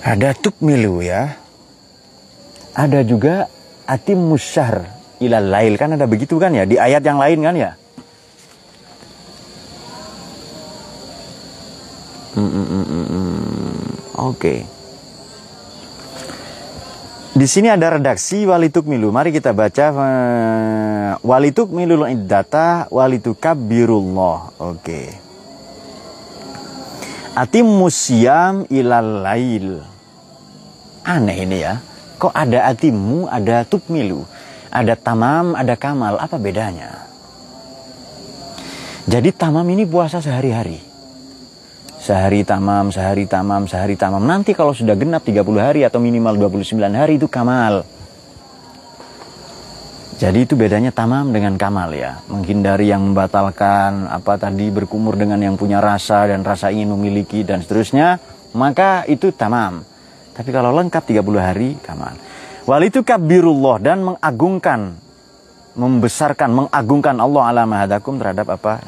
[0.08, 1.36] ada tukmilu ya.
[2.72, 3.44] Ada juga
[3.84, 4.88] atim musyar
[5.20, 7.72] ilal lail kan ada begitu kan ya di ayat yang lain kan ya.
[14.18, 14.66] Oke.
[17.34, 19.10] Di sini ada redaksi walituk milu.
[19.10, 24.54] Mari kita baca uh, walituk milul iddata walituk kabirullah.
[24.62, 24.78] Oke.
[24.78, 25.06] Okay.
[27.34, 29.82] Atim musyam ilal lail.
[31.02, 31.82] Aneh ini ya.
[32.22, 34.22] Kok ada atimu, ada tukmilu.
[34.70, 36.14] Ada tamam, ada kamal.
[36.22, 37.02] Apa bedanya?
[39.10, 40.93] Jadi tamam ini puasa sehari-hari
[42.04, 44.20] sehari tamam, sehari tamam, sehari tamam.
[44.20, 47.88] Nanti kalau sudah genap 30 hari atau minimal 29 hari itu kamal.
[50.20, 52.20] Jadi itu bedanya tamam dengan kamal ya.
[52.28, 57.64] Menghindari yang membatalkan apa tadi berkumur dengan yang punya rasa dan rasa ingin memiliki dan
[57.64, 58.20] seterusnya,
[58.52, 59.80] maka itu tamam.
[60.36, 62.14] Tapi kalau lengkap 30 hari kamal.
[62.68, 64.96] Wal itu kabirullah dan mengagungkan
[65.74, 68.84] membesarkan, mengagungkan Allah ala mahadakum terhadap apa?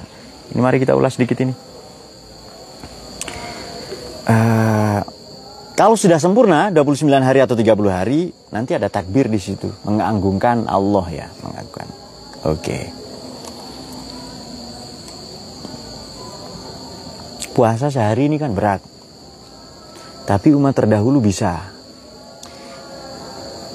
[0.54, 1.65] Ini mari kita ulas sedikit ini.
[4.26, 5.00] Uh,
[5.76, 11.06] kalau sudah sempurna 29 hari atau 30 hari, nanti ada takbir di situ, mengagungkan Allah
[11.12, 11.88] ya, mengagungkan.
[12.48, 12.56] Oke.
[12.58, 12.84] Okay.
[17.52, 18.80] Puasa sehari ini kan berat.
[20.24, 21.72] Tapi umat terdahulu bisa.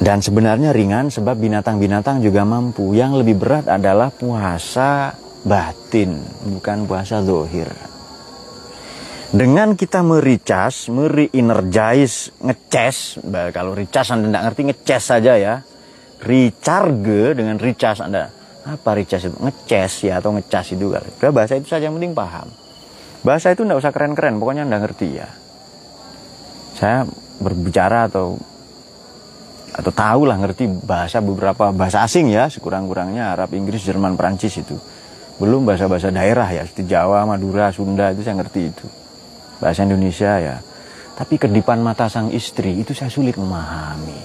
[0.02, 2.98] Dan sebenarnya ringan sebab binatang-binatang juga mampu.
[2.98, 5.14] Yang lebih berat adalah puasa
[5.46, 6.18] batin,
[6.50, 7.91] bukan puasa zohir.
[9.32, 13.24] Dengan kita mericas, meri-energize, ngeces,
[13.56, 15.64] kalau recas Anda tidak ngerti ngeces saja ya.
[16.20, 18.28] Recharge dengan recas Anda.
[18.68, 19.40] Apa recas itu?
[19.40, 21.10] Ngeces ya atau ngecas itu kali.
[21.32, 22.52] Bahasa itu saja yang penting paham.
[23.24, 25.32] Bahasa itu tidak usah keren-keren, pokoknya Anda ngerti ya.
[26.76, 27.08] Saya
[27.40, 28.36] berbicara atau
[29.72, 34.76] atau tahu lah ngerti bahasa beberapa bahasa asing ya sekurang-kurangnya Arab, Inggris, Jerman, Perancis itu
[35.40, 38.86] belum bahasa-bahasa daerah ya seperti Jawa, Madura, Sunda itu saya ngerti itu
[39.62, 40.58] bahasa Indonesia ya.
[41.14, 44.18] Tapi kedipan mata sang istri itu saya sulit memahami.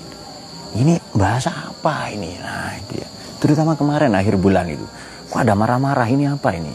[0.81, 2.41] Ini bahasa apa ini?
[2.41, 3.09] Nah itu ya.
[3.37, 4.83] Terutama kemarin akhir bulan itu.
[5.29, 6.73] Kok ada marah-marah ini apa ini?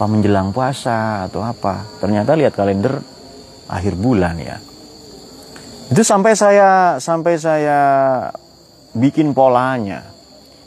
[0.00, 1.84] Apa menjelang puasa atau apa?
[2.00, 3.04] Ternyata lihat kalender
[3.68, 4.56] akhir bulan ya.
[5.92, 7.80] Itu sampai saya sampai saya
[8.96, 10.08] bikin polanya.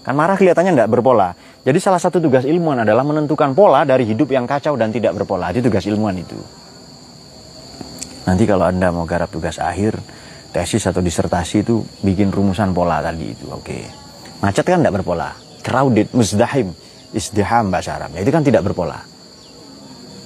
[0.05, 1.34] Kan marah kelihatannya nggak berpola.
[1.63, 5.49] Jadi salah satu tugas ilmuwan adalah menentukan pola dari hidup yang kacau dan tidak berpola.
[5.49, 6.36] Itu tugas ilmuwan itu.
[8.24, 9.99] Nanti kalau Anda mau garap tugas akhir,
[10.55, 13.49] tesis atau disertasi itu bikin rumusan pola tadi itu.
[13.51, 13.84] Oke.
[14.39, 15.36] Macet kan tidak berpola.
[15.63, 16.76] Crowded, muzdahim,
[17.11, 18.15] izdiham bahasa Arab.
[18.15, 18.99] Itu kan tidak berpola.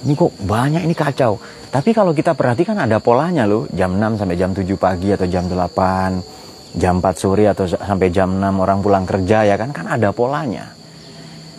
[0.06, 1.42] Ini kok banyak ini kacau.
[1.74, 3.66] Tapi kalau kita perhatikan ada polanya loh.
[3.74, 6.78] Jam 6 sampai jam 7 pagi atau jam 8.
[6.78, 9.74] Jam 4 sore atau sampai jam 6 orang pulang kerja ya kan.
[9.74, 10.74] Kan ada polanya.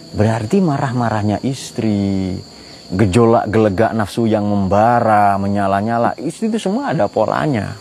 [0.09, 2.35] Berarti marah-marahnya istri,
[2.89, 7.77] gejolak gelegak nafsu yang membara, menyala-nyala, itu, itu semua ada polanya.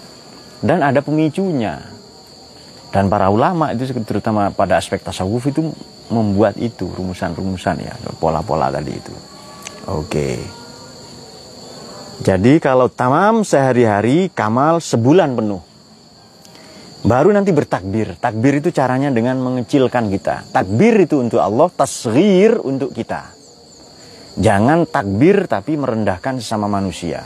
[0.60, 1.80] Dan ada pemicunya.
[2.92, 5.70] Dan para ulama itu terutama pada aspek tasawuf itu
[6.10, 9.14] membuat itu rumusan-rumusan ya, pola-pola tadi itu.
[9.92, 10.42] Oke.
[12.18, 15.62] Jadi kalau tamam sehari-hari, kamal sebulan penuh.
[17.06, 18.18] Baru nanti bertakbir.
[18.18, 20.50] Takbir itu caranya dengan mengecilkan kita.
[20.50, 23.37] Takbir itu untuk Allah, tasghir untuk kita.
[24.38, 27.26] Jangan takbir tapi merendahkan sesama manusia.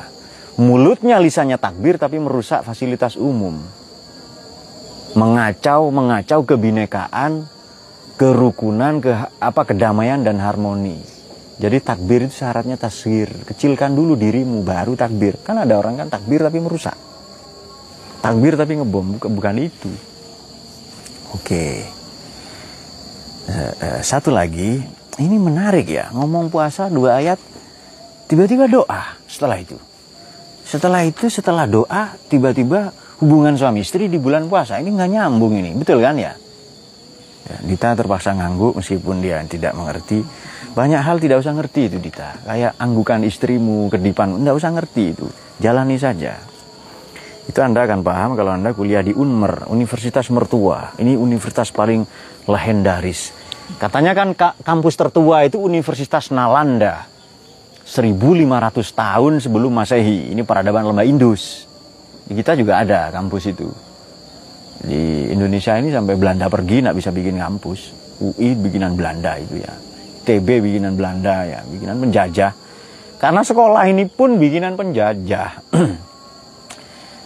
[0.55, 3.59] Mulutnya lisannya takbir tapi merusak fasilitas umum.
[5.11, 7.51] Mengacau, mengacau kebinekaan,
[8.15, 9.11] kerukunan, ke
[9.43, 11.03] apa kedamaian dan harmoni.
[11.59, 13.27] Jadi takbir itu syaratnya tasgir.
[13.43, 15.35] Kecilkan dulu dirimu baru takbir.
[15.43, 16.95] Kan ada orang kan takbir tapi merusak.
[18.23, 19.91] Takbir tapi ngebom, bukan, itu.
[21.35, 21.85] Oke.
[23.49, 24.81] Uh, uh, satu lagi,
[25.21, 27.37] ini menarik ya ngomong puasa dua ayat
[28.25, 29.77] tiba-tiba doa setelah itu.
[30.65, 32.89] Setelah itu setelah doa tiba-tiba
[33.21, 34.81] hubungan suami istri di bulan puasa.
[34.81, 36.33] Ini nggak nyambung ini betul kan ya?
[37.45, 40.25] ya Dita terpaksa ngangguk meskipun dia tidak mengerti.
[40.71, 42.39] Banyak hal tidak usah ngerti itu Dita.
[42.47, 45.27] Kayak anggukan istrimu kedipan nggak usah ngerti itu.
[45.61, 46.39] Jalani saja.
[47.45, 50.95] Itu anda akan paham kalau anda kuliah di Unmer Universitas Mertua.
[50.95, 52.07] Ini universitas paling
[52.47, 53.40] legendaris
[53.77, 54.33] Katanya kan
[54.65, 57.07] kampus tertua itu Universitas Nalanda.
[57.85, 58.47] 1500
[58.95, 60.31] tahun sebelum Masehi.
[60.31, 61.67] Ini peradaban lembah Indus.
[62.27, 63.67] Di kita juga ada kampus itu.
[64.81, 67.91] Di Indonesia ini sampai Belanda pergi nggak bisa bikin kampus.
[68.21, 69.73] UI bikinan Belanda itu ya.
[70.21, 72.53] TB bikinan Belanda ya, bikinan penjajah.
[73.17, 75.49] Karena sekolah ini pun bikinan penjajah.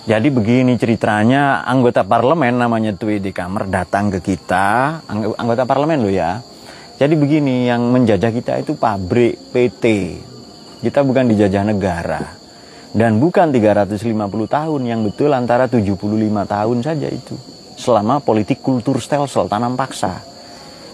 [0.05, 6.45] Jadi begini ceritanya anggota parlemen namanya Tweede Kamer datang ke kita, anggota parlemen lo ya.
[7.01, 9.85] Jadi begini yang menjajah kita itu pabrik PT.
[10.85, 12.21] Kita bukan dijajah negara.
[12.93, 14.05] Dan bukan 350
[14.45, 15.97] tahun yang betul antara 75
[16.53, 17.33] tahun saja itu.
[17.73, 20.21] Selama politik kultur stelsel tanam paksa.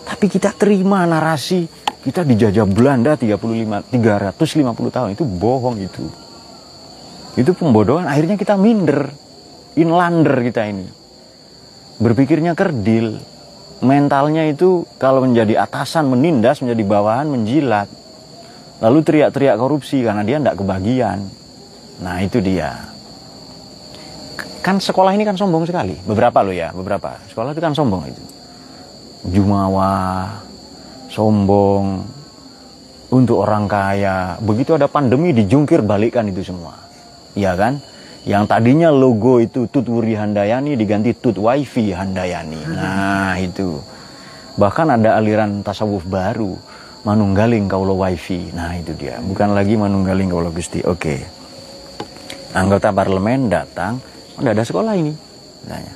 [0.08, 1.68] Tapi kita terima narasi
[2.02, 6.31] kita dijajah Belanda 35 350 tahun itu bohong itu
[7.40, 9.08] itu pembodohan akhirnya kita minder.
[9.80, 10.88] Inlander kita ini.
[12.02, 13.24] Berpikirnya kerdil.
[13.82, 17.88] Mentalnya itu kalau menjadi atasan menindas menjadi bawahan menjilat.
[18.84, 21.24] Lalu teriak-teriak korupsi karena dia tidak kebagian.
[22.04, 22.92] Nah itu dia.
[24.62, 25.96] Kan sekolah ini kan sombong sekali.
[26.04, 27.16] Beberapa loh ya beberapa.
[27.32, 28.24] Sekolah itu kan sombong itu.
[29.32, 30.28] Jumawa
[31.08, 32.06] sombong
[33.08, 34.36] untuk orang kaya.
[34.44, 36.91] Begitu ada pandemi dijungkir balikkan itu semua
[37.38, 37.84] ya kan?
[38.22, 42.62] Yang tadinya logo itu Tut Wuri Handayani diganti Tut Wifi Handayani.
[42.70, 43.82] Nah, itu.
[44.62, 46.54] Bahkan ada aliran tasawuf baru,
[47.02, 48.54] Manunggaling Kaulo Wifi.
[48.54, 49.18] Nah, itu dia.
[49.18, 50.86] Bukan lagi Manunggaling Kaulo Gusti.
[50.86, 51.18] Oke.
[52.54, 53.98] Anggota parlemen datang,
[54.38, 55.14] udah ada sekolah ini.
[55.66, 55.94] Nanya.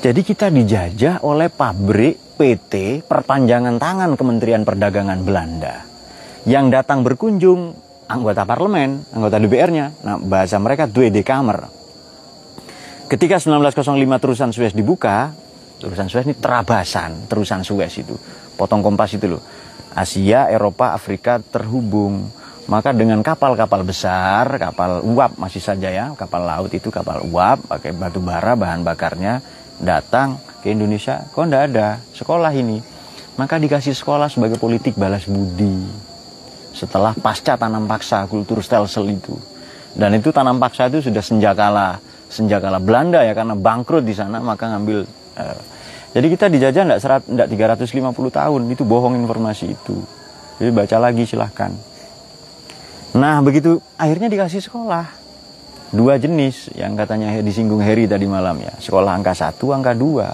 [0.00, 5.84] Jadi kita dijajah oleh pabrik PT perpanjangan tangan Kementerian Perdagangan Belanda.
[6.44, 7.72] Yang datang berkunjung
[8.08, 9.86] anggota parlemen, anggota DPR-nya.
[10.04, 11.68] Nah, bahasa mereka Tweede Kamer.
[13.08, 15.32] Ketika 1905 terusan Suez dibuka,
[15.80, 18.16] terusan Suez ini terabasan, terusan Suez itu.
[18.56, 19.42] Potong kompas itu loh.
[19.94, 22.28] Asia, Eropa, Afrika terhubung.
[22.64, 27.92] Maka dengan kapal-kapal besar, kapal uap masih saja ya, kapal laut itu kapal uap, pakai
[27.92, 29.44] batu bara bahan bakarnya,
[29.76, 32.80] datang ke Indonesia, kok enggak ada sekolah ini.
[33.36, 36.13] Maka dikasih sekolah sebagai politik balas budi
[36.74, 39.38] setelah pasca tanam paksa kultur stelsel itu.
[39.94, 44.66] Dan itu tanam paksa itu sudah senjakala senjakala Belanda ya karena bangkrut di sana maka
[44.74, 45.06] ngambil
[45.38, 45.60] uh,
[46.10, 47.46] jadi kita dijajah enggak serat enggak
[47.78, 50.02] 350 tahun itu bohong informasi itu.
[50.58, 51.70] Jadi baca lagi silahkan.
[53.14, 55.24] Nah begitu akhirnya dikasih sekolah
[55.94, 60.26] dua jenis yang katanya disinggung Heri tadi malam ya sekolah angka satu angka dua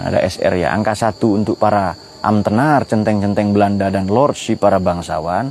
[0.00, 5.48] ada SR ya angka satu untuk para Amtenar, centeng-centeng Belanda dan lordship para bangsawan.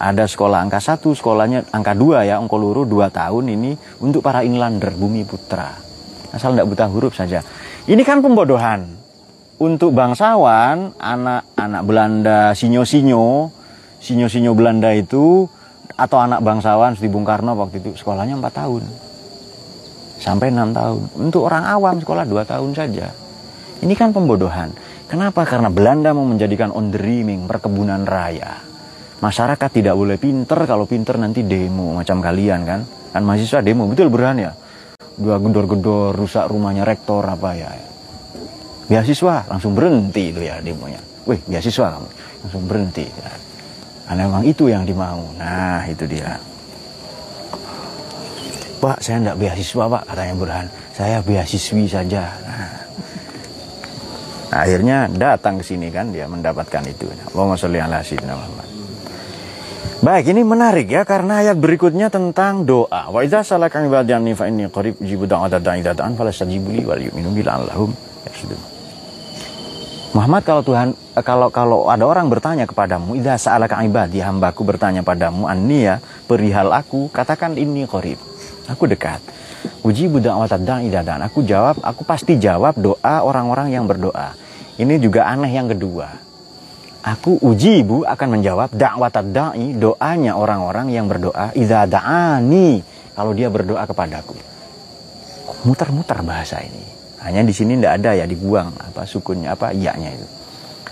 [0.00, 4.40] Ada sekolah angka satu, sekolahnya angka dua ya, angka luru dua tahun ini untuk para
[4.44, 5.76] inlander, bumi putra.
[6.32, 7.44] Asal tidak buta huruf saja.
[7.84, 9.00] Ini kan pembodohan.
[9.60, 13.52] untuk bangsawan, anak-anak Belanda, sinyo-sinyo,
[14.00, 15.44] sinyo-sinyo Belanda itu
[16.00, 18.82] atau anak bangsawan seperti Bung Karno waktu itu sekolahnya 4 tahun.
[20.16, 21.00] Sampai 6 tahun.
[21.28, 23.12] Untuk orang awam sekolah 2 tahun saja.
[23.84, 24.72] Ini kan pembodohan.
[25.10, 25.42] Kenapa?
[25.42, 28.62] Karena Belanda mau menjadikan on dreaming perkebunan raya.
[29.18, 32.80] Masyarakat tidak boleh pinter, kalau pinter nanti demo macam kalian kan.
[33.10, 34.54] Kan mahasiswa demo, betul berani ya?
[35.18, 37.74] Dua gedor-gedor, rusak rumahnya rektor apa ya.
[38.86, 41.02] Beasiswa langsung berhenti itu ya demonya.
[41.26, 42.08] Wih, beasiswa kamu
[42.46, 43.06] langsung berhenti.
[43.10, 43.32] Ya.
[44.06, 45.26] Karena memang itu yang dimau.
[45.36, 46.38] Nah, itu dia.
[48.80, 50.66] Pak, saya tidak beasiswa, Pak, katanya Burhan.
[50.96, 52.24] Saya beasiswi saja.
[52.46, 52.79] Nah,
[54.50, 57.06] akhirnya datang ke sini kan dia mendapatkan itu.
[57.32, 58.68] Allahumma sholli ala sayyidina Muhammad.
[60.00, 63.12] Baik, ini menarik ya karena ayat berikutnya tentang doa.
[63.12, 67.00] Wa idza salaka ibadi anni fa inni qarib ujibu da'wata da'i da'an falastajibu li wal
[67.04, 67.92] yu'minu bil allahum
[68.24, 68.60] yaksudun.
[70.16, 75.44] Muhammad kalau Tuhan kalau kalau ada orang bertanya kepadamu, idza sa'alaka ibadi hambaku bertanya padamu
[75.68, 78.29] ya perihal aku, katakan ini qarib.
[78.70, 79.18] Aku dekat.
[79.82, 81.20] Uji budak watadang idadan.
[81.26, 84.32] Aku jawab, aku pasti jawab doa orang-orang yang berdoa.
[84.78, 86.08] Ini juga aneh yang kedua.
[87.00, 92.84] Aku uji ibu akan menjawab dakwat da'i doanya orang-orang yang berdoa idza da'ani
[93.16, 94.36] kalau dia berdoa kepadaku.
[95.64, 96.84] Muter-muter bahasa ini.
[97.24, 100.26] Hanya di sini tidak ada ya dibuang apa sukunnya apa iyanya itu.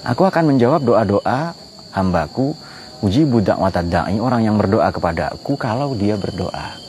[0.04, 1.52] Aku akan menjawab doa-doa
[1.92, 2.56] hambaku
[3.04, 6.87] uji budak watadai orang yang berdoa kepadaku kalau dia berdoa.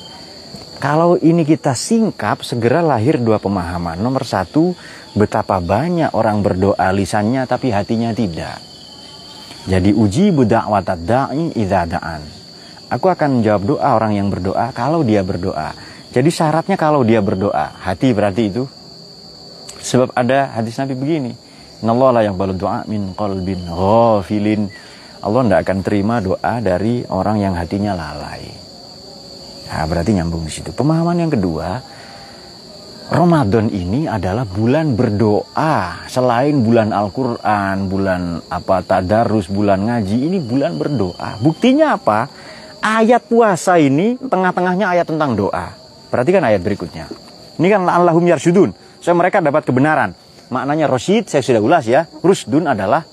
[0.79, 3.99] Kalau ini kita singkap segera lahir dua pemahaman.
[3.99, 4.71] Nomor satu
[5.11, 8.63] betapa banyak orang berdoa lisannya tapi hatinya tidak.
[9.67, 12.23] Jadi uji budak watadai idadaan.
[12.89, 15.75] Aku akan menjawab doa orang yang berdoa kalau dia berdoa.
[16.09, 18.65] Jadi syaratnya kalau dia berdoa, hati berarti itu
[19.79, 21.31] Sebab ada hadis Nabi begini.
[21.79, 24.67] Allah la yaqbalu doa min qalbin ghafilin.
[25.23, 28.68] Allah tidak akan terima doa dari orang yang hatinya lalai.
[29.69, 30.73] Nah, berarti nyambung di situ.
[30.73, 31.77] Pemahaman yang kedua,
[33.09, 36.05] Ramadan ini adalah bulan berdoa.
[36.09, 41.37] Selain bulan Al-Quran, bulan apa tadarus, bulan ngaji, ini bulan berdoa.
[41.41, 42.29] Buktinya apa?
[42.81, 45.73] Ayat puasa ini tengah-tengahnya ayat tentang doa.
[46.09, 47.09] Perhatikan ayat berikutnya.
[47.57, 48.73] Ini kan Allahum yarsudun.
[49.01, 50.13] So mereka dapat kebenaran.
[50.49, 52.09] Maknanya Rosid saya sudah ulas ya.
[52.25, 53.05] Rusdun adalah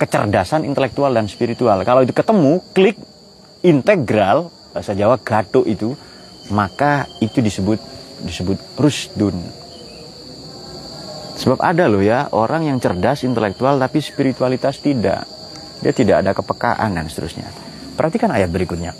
[0.00, 1.80] kecerdasan intelektual dan spiritual.
[1.84, 2.96] Kalau itu ketemu, klik
[3.64, 5.96] integral bahasa Jawa gato itu,
[6.52, 7.80] maka itu disebut
[8.28, 9.36] disebut rusdun.
[11.36, 15.24] Sebab ada loh ya orang yang cerdas intelektual tapi spiritualitas tidak.
[15.80, 17.48] Dia tidak ada kepekaan dan seterusnya.
[17.96, 18.92] Perhatikan ayat berikutnya.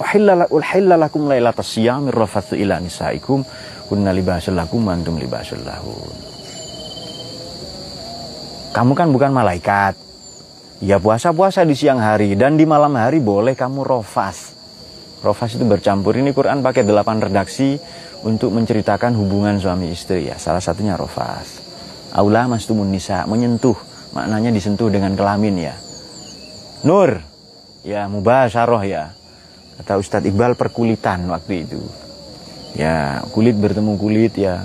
[0.49, 3.45] Uhillalakum lailatas siyamir rafathu ila nisaikum
[3.89, 6.17] kunna libasul lakum antum libasul lahun.
[8.73, 9.97] Kamu kan bukan malaikat.
[10.85, 14.56] Ya puasa-puasa di siang hari dan di malam hari boleh kamu rofas.
[15.25, 16.17] Rofas itu bercampur.
[16.17, 17.81] Ini Quran pakai delapan redaksi
[18.25, 20.37] untuk menceritakan hubungan suami istri ya.
[20.37, 21.65] Salah satunya rofas.
[22.17, 23.77] Aula mastumun nisa, menyentuh.
[24.13, 25.75] Maknanya disentuh dengan kelamin ya.
[26.85, 27.21] Nur,
[27.85, 29.13] ya mubasaroh ya.
[29.77, 31.81] Kata Ustadz Iqbal perkulitan waktu itu.
[32.77, 34.65] Ya, kulit bertemu kulit ya.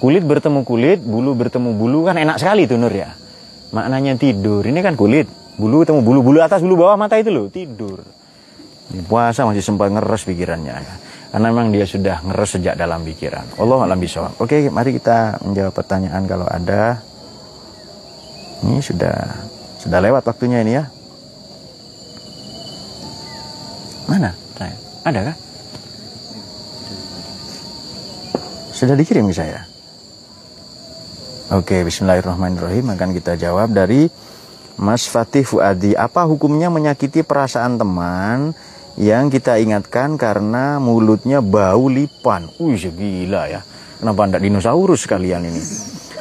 [0.00, 3.12] Kulit bertemu kulit, bulu bertemu bulu kan enak sekali tuh Nur ya.
[3.76, 4.64] Maknanya tidur.
[4.64, 5.28] Ini kan kulit,
[5.60, 8.00] bulu ketemu bulu, bulu atas, bulu bawah mata itu loh, tidur.
[9.06, 10.82] Puasa masih sempat ngeres pikirannya.
[11.30, 13.46] Karena memang dia sudah ngeres sejak dalam pikiran.
[13.58, 14.34] Allah alam bisawab.
[14.42, 16.98] Oke, mari kita menjawab pertanyaan kalau ada.
[18.66, 19.14] Ini sudah
[19.78, 20.84] sudah lewat waktunya ini ya.
[24.10, 24.34] Mana?
[25.00, 25.36] Ada kah?
[28.76, 29.64] Sudah dikirim ke saya?
[31.50, 34.06] Oke, bismillahirrahmanirrahim akan kita jawab dari
[34.76, 35.96] Mas Fatih Fuadi.
[35.96, 38.52] Apa hukumnya menyakiti perasaan teman
[38.98, 42.50] yang kita ingatkan karena mulutnya bau lipan?
[42.58, 43.60] Wih, gila ya.
[44.00, 45.62] Kenapa tidak dinosaurus kalian ini?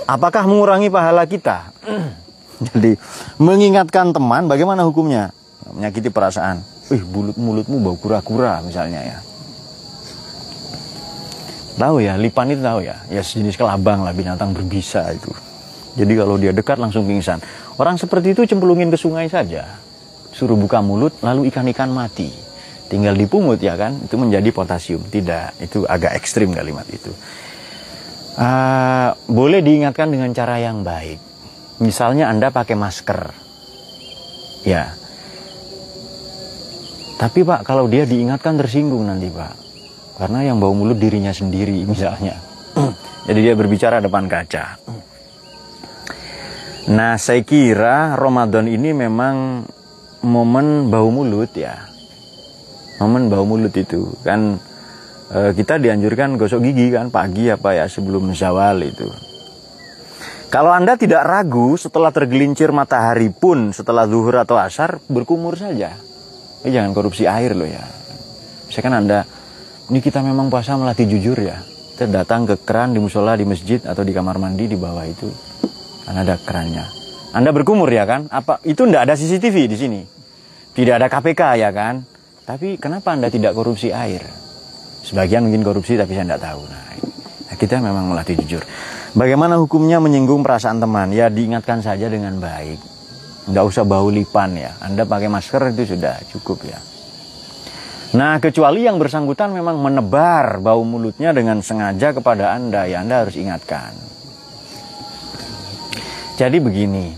[0.06, 1.72] Apakah mengurangi pahala kita?
[2.74, 3.00] Jadi,
[3.40, 5.32] mengingatkan teman bagaimana hukumnya?
[5.72, 6.62] Menyakiti perasaan.
[6.92, 9.18] Wih, mulut-mulutmu bau kura-kura misalnya ya.
[11.80, 13.00] Tahu ya, lipan itu tahu ya.
[13.08, 15.32] Ya sejenis kelabang lah, binatang berbisa itu.
[15.96, 17.40] Jadi kalau dia dekat langsung pingsan.
[17.80, 19.80] Orang seperti itu cemplungin ke sungai saja.
[20.36, 22.49] Suruh buka mulut, lalu ikan-ikan mati.
[22.90, 25.06] Tinggal dipungut ya kan, itu menjadi potasium.
[25.06, 27.14] Tidak, itu agak ekstrim kalimat itu.
[28.40, 31.22] Uh, boleh diingatkan dengan cara yang baik.
[31.80, 33.30] Misalnya Anda pakai masker.
[34.66, 34.98] Ya.
[37.22, 39.70] Tapi Pak, kalau dia diingatkan tersinggung nanti Pak
[40.20, 42.36] karena yang bau mulut dirinya sendiri misalnya.
[43.26, 44.78] Jadi dia berbicara depan kaca.
[46.90, 49.64] Nah, saya kira Ramadan ini memang
[50.26, 51.89] momen bau mulut ya.
[53.00, 54.60] Momen bau mulut itu kan
[55.32, 59.08] e, kita dianjurkan gosok gigi kan pagi apa ya sebelum zawal itu.
[60.50, 65.94] Kalau Anda tidak ragu setelah tergelincir matahari pun setelah zuhur atau asar berkumur saja.
[66.66, 67.86] Eh, jangan korupsi air loh ya.
[68.66, 69.24] Misalkan Anda
[69.94, 71.62] ini kita memang puasa melatih jujur ya.
[71.94, 75.30] Kita datang ke keran di musola di masjid atau di kamar mandi di bawah itu
[76.10, 76.82] kan ada kerannya.
[77.30, 78.26] Anda berkumur ya kan?
[78.34, 80.02] Apa itu tidak ada CCTV di sini?
[80.74, 82.02] Tidak ada KPK ya kan?
[82.50, 84.26] Tapi kenapa Anda tidak korupsi air?
[85.06, 86.66] Sebagian mungkin korupsi tapi saya tidak tahu.
[86.66, 86.82] Nah,
[87.46, 88.66] nah, kita memang melatih jujur.
[89.14, 91.14] Bagaimana hukumnya menyinggung perasaan teman?
[91.14, 92.82] Ya diingatkan saja dengan baik.
[93.46, 94.74] Tidak usah bau lipan ya.
[94.82, 96.82] Anda pakai masker itu sudah cukup ya.
[98.18, 103.38] Nah, kecuali yang bersangkutan memang menebar bau mulutnya dengan sengaja kepada Anda, ya Anda harus
[103.38, 103.94] ingatkan.
[106.34, 107.14] Jadi begini,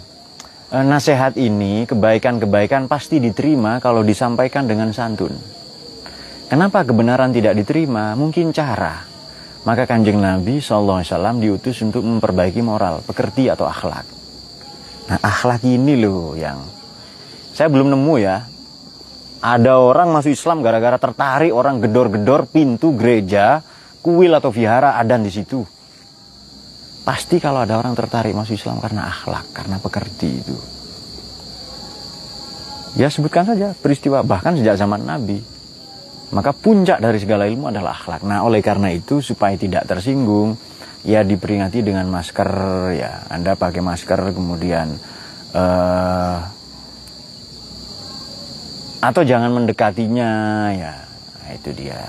[0.71, 5.35] nasihat ini, kebaikan-kebaikan pasti diterima kalau disampaikan dengan santun.
[6.47, 8.15] Kenapa kebenaran tidak diterima?
[8.15, 9.03] Mungkin cara.
[9.67, 11.03] Maka kanjeng Nabi SAW
[11.37, 14.07] diutus untuk memperbaiki moral, pekerti atau akhlak.
[15.11, 16.63] Nah akhlak ini loh yang
[17.51, 18.47] saya belum nemu ya.
[19.41, 23.59] Ada orang masuk Islam gara-gara tertarik orang gedor-gedor pintu gereja,
[23.99, 25.65] kuil atau vihara adan di situ.
[27.01, 30.57] Pasti kalau ada orang tertarik masuk Islam karena akhlak, karena pekerti itu.
[32.93, 35.41] Ya sebutkan saja peristiwa bahkan sejak zaman Nabi.
[36.31, 38.23] Maka puncak dari segala ilmu adalah akhlak.
[38.23, 40.55] Nah oleh karena itu supaya tidak tersinggung,
[41.01, 42.49] ya diperingati dengan masker
[42.95, 43.27] ya.
[43.27, 44.95] Anda pakai masker kemudian
[45.57, 46.37] uh,
[49.01, 50.31] atau jangan mendekatinya
[50.77, 50.93] ya.
[51.41, 51.99] Nah, itu dia.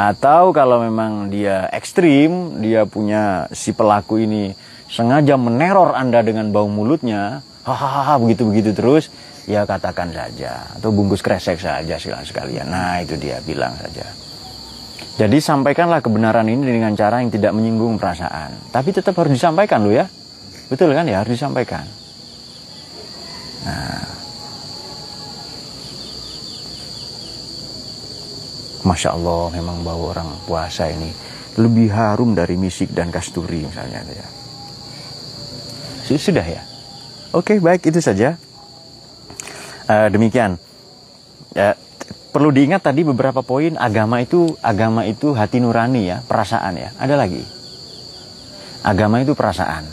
[0.00, 4.56] Atau kalau memang dia ekstrim, dia punya si pelaku ini
[4.88, 9.12] sengaja meneror Anda dengan bau mulutnya, hahaha begitu-begitu terus,
[9.44, 10.72] ya katakan saja.
[10.72, 12.72] Atau bungkus kresek saja silang sekalian.
[12.72, 14.08] Nah itu dia bilang saja.
[15.20, 18.72] Jadi sampaikanlah kebenaran ini dengan cara yang tidak menyinggung perasaan.
[18.72, 20.08] Tapi tetap harus disampaikan loh ya.
[20.72, 21.84] Betul kan ya harus disampaikan.
[23.68, 24.19] Nah,
[28.80, 31.12] Masya Allah memang bawa orang puasa ini
[31.60, 34.26] lebih harum dari misik dan kasturi misalnya ya.
[36.10, 36.62] Sudah ya.
[37.30, 38.34] Oke baik itu saja.
[39.86, 40.58] Uh, demikian.
[41.54, 41.74] Ya,
[42.30, 46.90] perlu diingat tadi beberapa poin agama itu agama itu hati nurani ya perasaan ya.
[46.98, 47.42] Ada lagi.
[48.82, 49.86] Agama itu perasaan.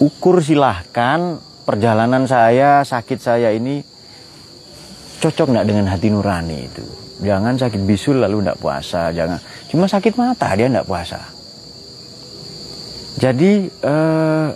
[0.00, 3.84] Ukur silahkan perjalanan saya sakit saya ini
[5.22, 6.82] cocok nggak dengan hati nurani itu?
[7.22, 9.38] Jangan sakit bisul lalu nggak puasa jangan.
[9.70, 11.22] Cuma sakit mata dia nggak puasa.
[13.22, 14.48] Jadi eh,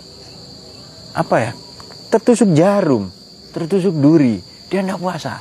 [1.15, 1.51] apa ya?
[2.11, 3.07] Tertusuk jarum
[3.55, 5.39] tertusuk duri dia nggak puasa.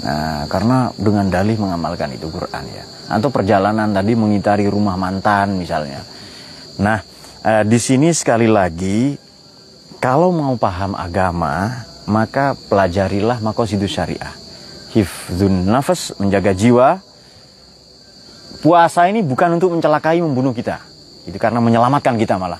[0.00, 2.84] Nah karena dengan dalih mengamalkan itu Quran ya.
[3.12, 6.00] Atau perjalanan tadi mengitari rumah mantan misalnya.
[6.80, 7.04] Nah
[7.44, 9.14] eh, di sini sekali lagi
[10.00, 14.34] kalau mau paham agama maka pelajarilah makosidus syariah.
[14.90, 16.98] Hifzun nafas, menjaga jiwa.
[18.60, 20.82] Puasa ini bukan untuk mencelakai, membunuh kita.
[21.24, 22.58] Itu karena menyelamatkan kita malah.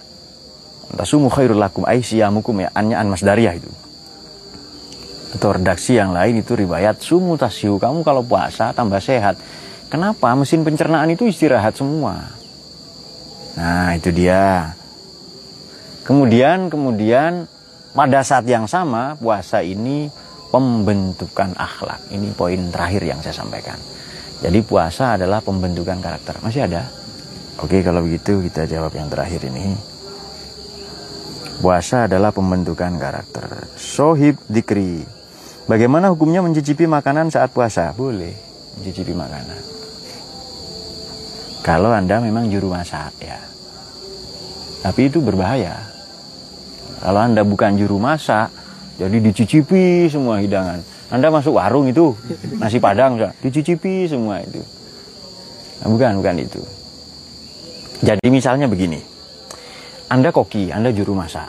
[0.94, 3.68] Tasumu khairul lakum aisyamukum ya, anyaan Mas Daria itu.
[5.34, 7.78] Atau redaksi yang lain itu riwayat sumu tasyu.
[7.78, 9.38] Kamu kalau puasa tambah sehat.
[9.90, 10.34] Kenapa?
[10.34, 12.34] Mesin pencernaan itu istirahat semua.
[13.54, 14.74] Nah, itu dia.
[16.06, 17.46] Kemudian, kemudian
[17.90, 20.06] pada saat yang sama, puasa ini
[20.54, 21.98] pembentukan akhlak.
[22.14, 23.78] Ini poin terakhir yang saya sampaikan.
[24.40, 26.38] Jadi puasa adalah pembentukan karakter.
[26.40, 26.86] Masih ada?
[27.60, 29.74] Oke, kalau begitu kita jawab yang terakhir ini.
[31.60, 33.68] Puasa adalah pembentukan karakter.
[33.76, 35.04] Sohib dikri.
[35.68, 37.92] Bagaimana hukumnya mencicipi makanan saat puasa?
[37.92, 38.32] Boleh
[38.80, 39.60] mencicipi makanan.
[41.60, 43.36] Kalau Anda memang juru masak ya.
[44.80, 45.89] Tapi itu berbahaya
[47.00, 48.52] kalau Anda bukan juru masak,
[49.00, 50.84] jadi dicicipi semua hidangan.
[51.10, 52.12] Anda masuk warung itu,
[52.60, 54.60] nasi padang, dicicipi semua itu.
[55.80, 56.60] Nah, bukan, bukan itu.
[58.04, 59.00] Jadi misalnya begini,
[60.12, 61.48] Anda koki, Anda juru masak.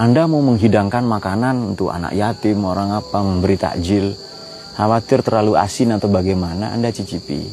[0.00, 4.16] Anda mau menghidangkan makanan untuk anak yatim, orang apa, memberi takjil.
[4.72, 7.44] Khawatir terlalu asin atau bagaimana, Anda cicipi.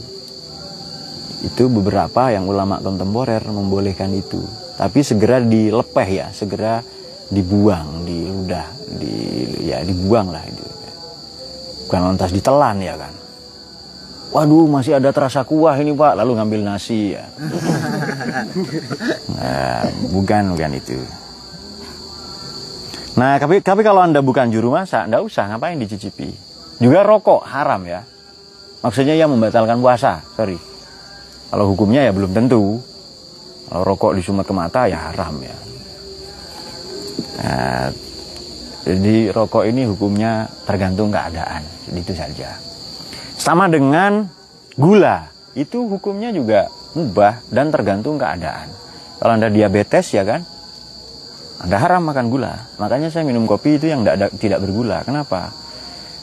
[1.43, 4.39] Itu beberapa yang ulama kontemporer membolehkan itu.
[4.79, 6.79] Tapi segera dilepeh ya, segera
[7.29, 8.65] dibuang, di udah
[8.97, 9.13] di
[9.69, 10.65] ya dibuang lah itu.
[11.89, 13.13] Bukan lantas ditelan ya kan.
[14.29, 16.13] waduh masih ada terasa kuah ini pak.
[16.21, 17.25] Lalu ngambil nasi ya.
[19.39, 20.99] Nah, bukan bukan itu.
[23.15, 25.49] Nah tapi tapi kalau anda bukan juru masak anda usah.
[25.49, 26.29] Ngapain dicicipi?
[26.77, 28.05] Juga rokok haram ya.
[28.85, 30.59] Maksudnya ya membatalkan puasa sorry.
[31.49, 32.77] Kalau hukumnya ya belum tentu.
[33.71, 35.69] Kalau rokok disumet ke mata ya haram ya
[37.39, 37.87] nah,
[38.89, 41.61] jadi rokok ini hukumnya tergantung keadaan.
[41.93, 42.57] Itu saja.
[43.37, 44.25] Sama dengan
[44.73, 45.29] gula.
[45.53, 46.65] Itu hukumnya juga
[46.97, 48.71] mubah dan tergantung keadaan.
[49.19, 50.41] Kalau anda diabetes ya kan?
[51.59, 52.55] Anda haram makan gula.
[52.79, 54.07] Makanya saya minum kopi itu yang
[54.39, 55.03] tidak bergula.
[55.03, 55.51] Kenapa?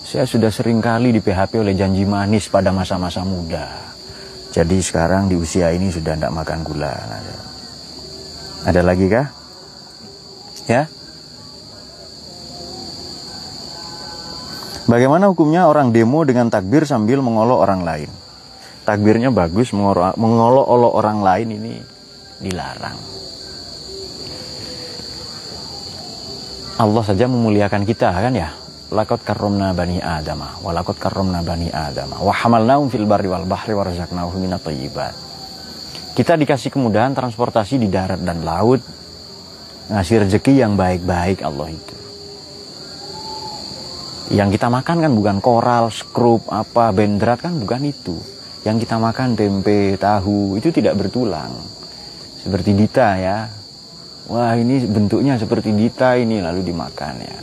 [0.07, 3.68] Saya sudah sering kali di PHP oleh janji manis pada masa-masa muda.
[4.57, 6.94] Jadi sekarang di usia ini sudah tidak makan gula.
[8.64, 9.36] Ada lagi kah?
[10.66, 10.90] Ya?
[14.86, 18.10] Bagaimana hukumnya orang demo dengan takbir sambil mengolok orang lain?
[18.86, 21.74] Takbirnya bagus, mengolok-olok orang lain ini
[22.38, 22.98] dilarang.
[26.76, 28.54] Allah saja memuliakan kita kan ya?
[28.86, 33.82] lakot karomna bani adama walakot karomna bani adama wa hamalnaum fil barri wal bahri wa
[33.82, 34.62] razaqnahum minat
[36.14, 38.78] kita dikasih kemudahan transportasi di darat dan laut
[39.93, 41.97] ngasih rezeki yang baik-baik Allah itu.
[44.34, 48.18] Yang kita makan kan bukan koral, skrup, apa, bendrat kan bukan itu.
[48.66, 51.55] Yang kita makan tempe, tahu itu tidak bertulang.
[52.43, 53.47] Seperti dita ya.
[54.26, 57.39] Wah ini bentuknya seperti dita ini lalu dimakan ya.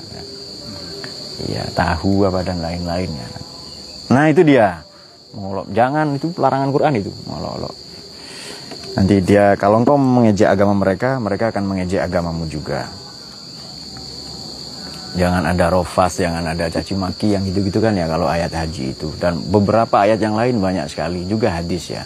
[1.48, 3.44] Ya tahu apa dan lain-lainnya
[4.14, 4.86] nah itu dia.
[5.34, 7.74] Mengolok jangan itu larangan Quran itu mengolok
[8.94, 12.90] nanti dia kalau engkau mengejek agama mereka mereka akan mengejek agamamu juga
[15.14, 19.10] jangan ada rofas jangan ada caci maki yang gitu-gitu kan ya kalau ayat haji itu
[19.18, 22.06] dan beberapa ayat yang lain banyak sekali juga hadis ya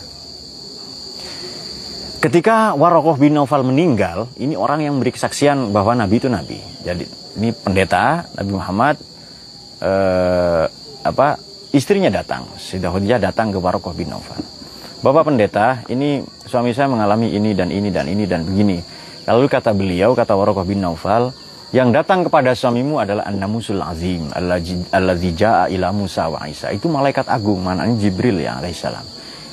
[2.17, 6.57] Ketika Warokoh bin Naufal meninggal, ini orang yang beri kesaksian bahwa Nabi itu Nabi.
[6.81, 7.05] Jadi
[7.37, 8.97] ini pendeta Nabi Muhammad
[9.85, 10.65] eh,
[11.05, 11.37] apa
[11.77, 14.56] istrinya datang, Sayyidah Khadijah datang ke Warokoh bin Naufal.
[14.97, 18.81] Bapak pendeta, ini suami saya mengalami ini dan ini dan ini dan begini.
[19.29, 21.29] Lalu kata beliau, kata Warokoh bin Naufal,
[21.69, 26.73] yang datang kepada suamimu adalah An-Namusul Azim, alladzi ja'a ila Musa wa Isa.
[26.73, 29.05] Itu malaikat agung, maknanya Jibril ya alaihissalam.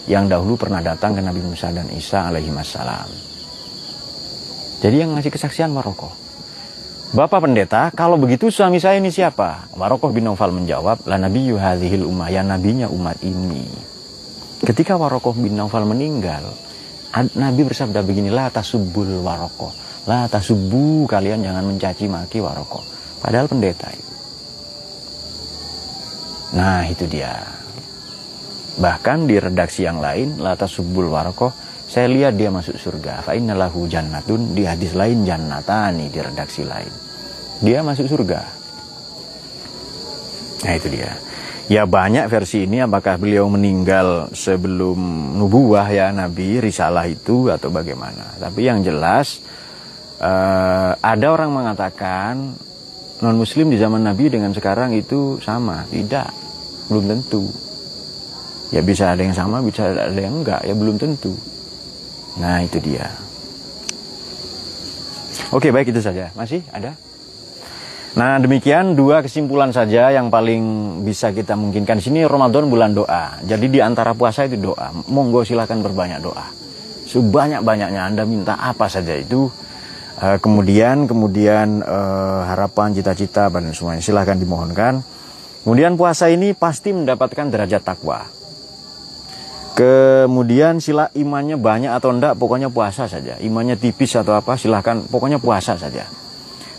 [0.08, 2.48] Yang dahulu pernah datang ke Nabi Musa dan Isa alaihi
[4.80, 6.24] Jadi yang ngasih kesaksian Warokoh.
[7.12, 9.68] Bapak pendeta, kalau begitu suami saya ini siapa?
[9.76, 13.92] Warokoh bin Naufal menjawab, La Nabi yuhadhil ummah, ya nabinya umat ini.
[14.64, 16.48] Ketika Warokoh bin Naufal meninggal,
[17.36, 19.70] Nabi bersabda begini, La tasubbul Warokoh.
[20.08, 22.84] La tasubbu, kalian jangan mencaci maki Warokoh.
[23.20, 24.12] Padahal pendeta itu.
[26.56, 27.44] Nah itu dia.
[28.80, 31.52] Bahkan di redaksi yang lain, La tasubbul Warokoh,
[31.84, 33.22] saya lihat dia masuk surga.
[33.22, 37.04] Fa'innalahu jannatun, di hadis lain jannatani di redaksi lain
[37.62, 38.40] dia masuk surga.
[40.64, 41.12] Nah itu dia.
[41.64, 45.00] Ya banyak versi ini apakah beliau meninggal sebelum
[45.40, 48.36] nubuah ya Nabi risalah itu atau bagaimana.
[48.36, 49.40] Tapi yang jelas
[50.20, 52.52] uh, ada orang mengatakan
[53.24, 55.88] non muslim di zaman Nabi dengan sekarang itu sama.
[55.88, 56.28] Tidak.
[56.92, 57.48] Belum tentu.
[58.68, 61.32] Ya bisa ada yang sama, bisa ada yang enggak, ya belum tentu.
[62.36, 63.08] Nah itu dia.
[65.48, 66.28] Oke baik itu saja.
[66.36, 66.92] Masih ada?
[68.14, 70.62] Nah demikian dua kesimpulan saja yang paling
[71.02, 71.98] bisa kita mungkinkan.
[71.98, 73.42] Di sini Ramadan bulan doa.
[73.42, 74.94] Jadi di antara puasa itu doa.
[75.10, 76.46] Monggo silahkan berbanyak doa.
[77.10, 79.50] Sebanyak-banyaknya Anda minta apa saja itu.
[80.14, 85.02] Uh, kemudian kemudian uh, harapan, cita-cita dan semuanya silahkan dimohonkan.
[85.66, 88.22] Kemudian puasa ini pasti mendapatkan derajat takwa.
[89.74, 93.42] Kemudian sila imannya banyak atau enggak, pokoknya puasa saja.
[93.42, 96.06] Imannya tipis atau apa, silahkan, pokoknya puasa saja.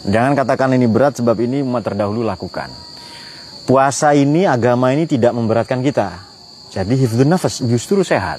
[0.06, 2.70] Jangan katakan ini berat sebab ini umat terdahulu lakukan.
[3.66, 6.22] Puasa ini, agama ini tidak memberatkan kita.
[6.70, 8.38] Jadi hifdzul nafas justru sehat.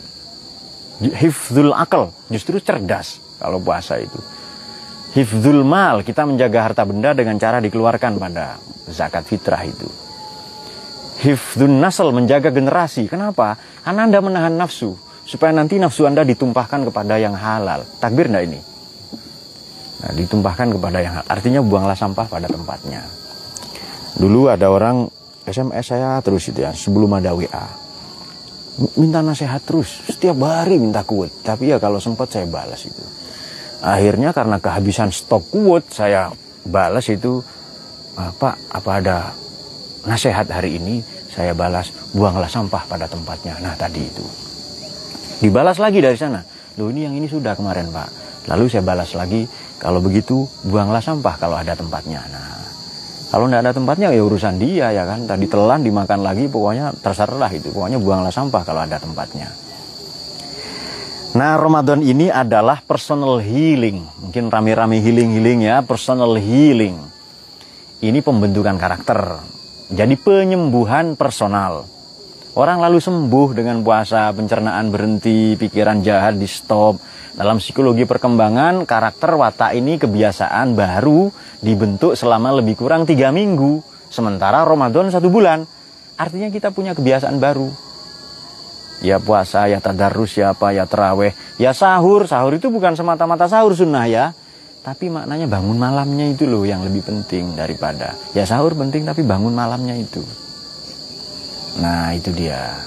[1.02, 4.16] Hifdzul akal justru cerdas kalau puasa itu.
[5.18, 9.88] Hifdzul mal, kita menjaga harta benda dengan cara dikeluarkan pada zakat fitrah itu.
[11.24, 13.08] Hifdzul nasl, menjaga generasi.
[13.08, 13.56] Kenapa?
[13.82, 14.94] Karena Anda menahan nafsu.
[15.26, 17.82] Supaya nanti nafsu Anda ditumpahkan kepada yang halal.
[17.98, 18.60] Takbir enggak ini?
[19.96, 23.00] Nah, ditumpahkan kepada yang artinya buanglah sampah pada tempatnya.
[24.16, 25.08] Dulu ada orang
[25.48, 27.66] SMS saya terus itu ya sebelum ada WA.
[29.00, 31.32] Minta nasihat terus, setiap hari minta kuat.
[31.40, 33.04] Tapi ya kalau sempat saya balas itu.
[33.80, 36.28] Akhirnya karena kehabisan stok kuat saya
[36.66, 37.40] balas itu
[38.16, 39.16] apa apa ada
[40.08, 41.04] nasihat hari ini
[41.36, 43.60] Saya balas, buanglah sampah pada tempatnya.
[43.60, 44.24] Nah tadi itu.
[45.44, 46.40] Dibalas lagi dari sana.
[46.80, 48.08] Loh ini yang ini sudah kemarin Pak.
[48.48, 49.44] Lalu saya balas lagi,
[49.76, 52.24] kalau begitu buanglah sampah kalau ada tempatnya.
[52.32, 52.56] Nah,
[53.28, 55.28] kalau tidak ada tempatnya ya urusan dia ya kan.
[55.28, 57.68] Tadi telan dimakan lagi pokoknya terserah itu.
[57.74, 59.50] Pokoknya buanglah sampah kalau ada tempatnya.
[61.36, 64.00] Nah Ramadan ini adalah personal healing.
[64.24, 66.96] Mungkin rame-rame healing-healing ya, personal healing.
[68.00, 69.42] Ini pembentukan karakter.
[69.92, 71.84] Jadi penyembuhan personal.
[72.56, 76.96] Orang lalu sembuh dengan puasa, pencernaan berhenti, pikiran jahat di stop.
[77.36, 81.28] Dalam psikologi perkembangan, karakter watak ini kebiasaan baru
[81.60, 83.84] dibentuk selama lebih kurang tiga minggu.
[84.08, 85.68] Sementara Ramadan satu bulan.
[86.16, 87.68] Artinya kita punya kebiasaan baru.
[89.04, 92.24] Ya puasa, ya tadarus, ya apa, ya terawih, ya sahur.
[92.24, 94.32] Sahur itu bukan semata-mata sahur sunnah ya.
[94.80, 98.16] Tapi maknanya bangun malamnya itu loh yang lebih penting daripada.
[98.32, 100.24] Ya sahur penting tapi bangun malamnya itu.
[101.84, 102.80] Nah itu dia.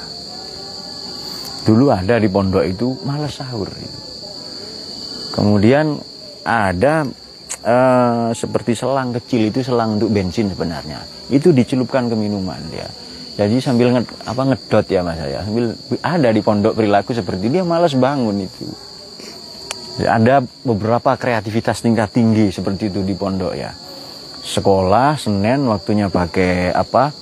[1.70, 3.70] Dulu ada di pondok itu malas sahur.
[5.40, 5.96] Kemudian
[6.44, 7.08] ada
[7.64, 11.00] uh, seperti selang kecil itu selang untuk bensin sebenarnya.
[11.32, 12.92] Itu dicelupkan ke minuman dia.
[13.40, 15.72] Jadi sambil nge, apa ngedot ya mas saya, sambil
[16.04, 18.68] ada di pondok perilaku seperti dia malas bangun itu.
[20.04, 23.72] Ada beberapa kreativitas tingkat tinggi seperti itu di pondok ya.
[24.44, 27.16] Sekolah Senin waktunya pakai apa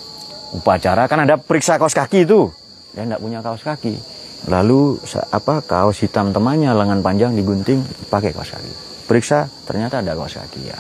[0.58, 2.50] upacara kan ada periksa kaos kaki itu.
[2.98, 4.17] Dia tidak punya kaos kaki.
[4.46, 5.02] Lalu
[5.34, 7.82] apa kaos hitam temannya lengan panjang digunting
[8.14, 8.74] pakai kaos kaki.
[9.10, 10.78] Periksa ternyata ada kaos kaki ya.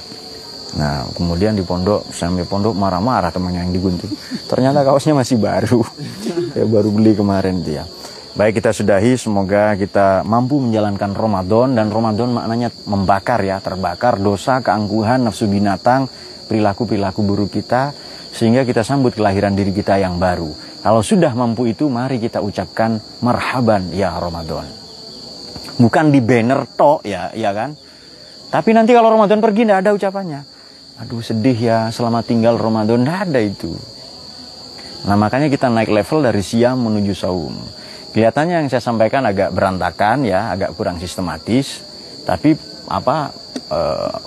[0.77, 4.11] Nah, kemudian di pondok, sampai pondok marah-marah temannya yang digunting.
[4.45, 5.81] Ternyata kaosnya masih baru.
[6.57, 7.87] ya baru beli kemarin dia.
[8.37, 14.61] Baik kita sudahi, semoga kita mampu menjalankan Ramadan dan Ramadan maknanya membakar ya, terbakar dosa,
[14.61, 16.05] keangkuhan, nafsu binatang,
[16.45, 17.97] perilaku-perilaku buruk kita
[18.29, 20.53] sehingga kita sambut kelahiran diri kita yang baru.
[20.77, 24.69] Kalau sudah mampu itu, mari kita ucapkan marhaban ya Ramadan.
[25.77, 27.73] Bukan di banner tok ya, ya kan?
[28.47, 30.41] Tapi nanti kalau Ramadan pergi tidak ada ucapannya.
[30.97, 33.05] Aduh sedih ya selama tinggal Ramadan.
[33.05, 33.69] Tidak ada itu.
[35.05, 37.53] Nah makanya kita naik level dari siam menuju saum.
[38.15, 41.85] Kelihatannya yang saya sampaikan agak berantakan ya agak kurang sistematis.
[42.25, 42.57] Tapi
[42.89, 43.29] apa
[43.69, 43.79] e,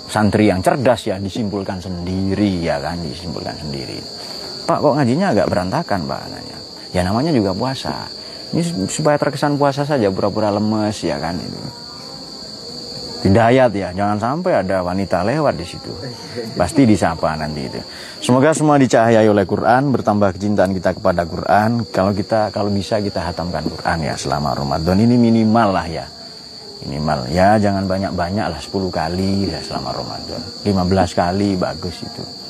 [0.07, 2.95] santri yang cerdas ya disimpulkan sendiri ya kan?
[3.03, 4.20] Disimpulkan sendiri
[4.65, 6.57] Pak kok ngajinya agak berantakan Pak nanya
[6.91, 8.07] ya namanya juga puasa
[8.51, 11.81] ini supaya terkesan puasa saja pura-pura lemes ya kan itu
[13.21, 15.93] Hidayat ya, jangan sampai ada wanita lewat di situ.
[16.57, 17.77] Pasti disapa nanti itu.
[18.17, 21.85] Semoga semua dicahayai oleh Quran, bertambah kecintaan kita kepada Quran.
[21.93, 26.05] Kalau kita kalau bisa kita hatamkan Quran ya selama Ramadan ini minimal lah ya.
[26.81, 30.41] Minimal ya jangan banyak-banyak lah 10 kali ya selama Ramadan.
[30.65, 32.40] 15 kali bagus itu.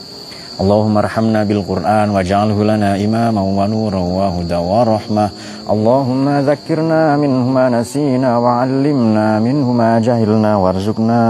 [0.57, 5.27] اللهم ارحمنا بالقرآن واجعله لنا إماما ونورا وهدى ورحمة
[5.75, 11.21] اللهم ذكرنا منه ما نسينا وعلمنا منه ما جهلنا وارزقنا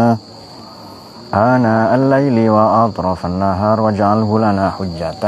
[1.35, 5.25] آناء الليل وأطراف النهار واجعله لنا حجة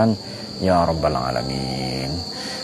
[0.62, 2.10] يا رب العالمين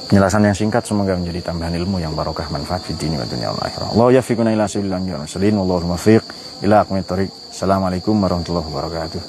[0.04, 3.64] Penjelasan yang singkat semoga menjadi tambahan ilmu yang barokah manfaat fi dini wa dunia wal
[3.64, 3.88] akhirah.
[3.96, 6.22] Allah yafiquna ila sabilil anbiya wal mursalin wallahu muwaffiq
[6.60, 7.30] ila aqwamit thoriq.
[7.50, 9.20] Assalamualaikum warahmatullahi wabarakatuh.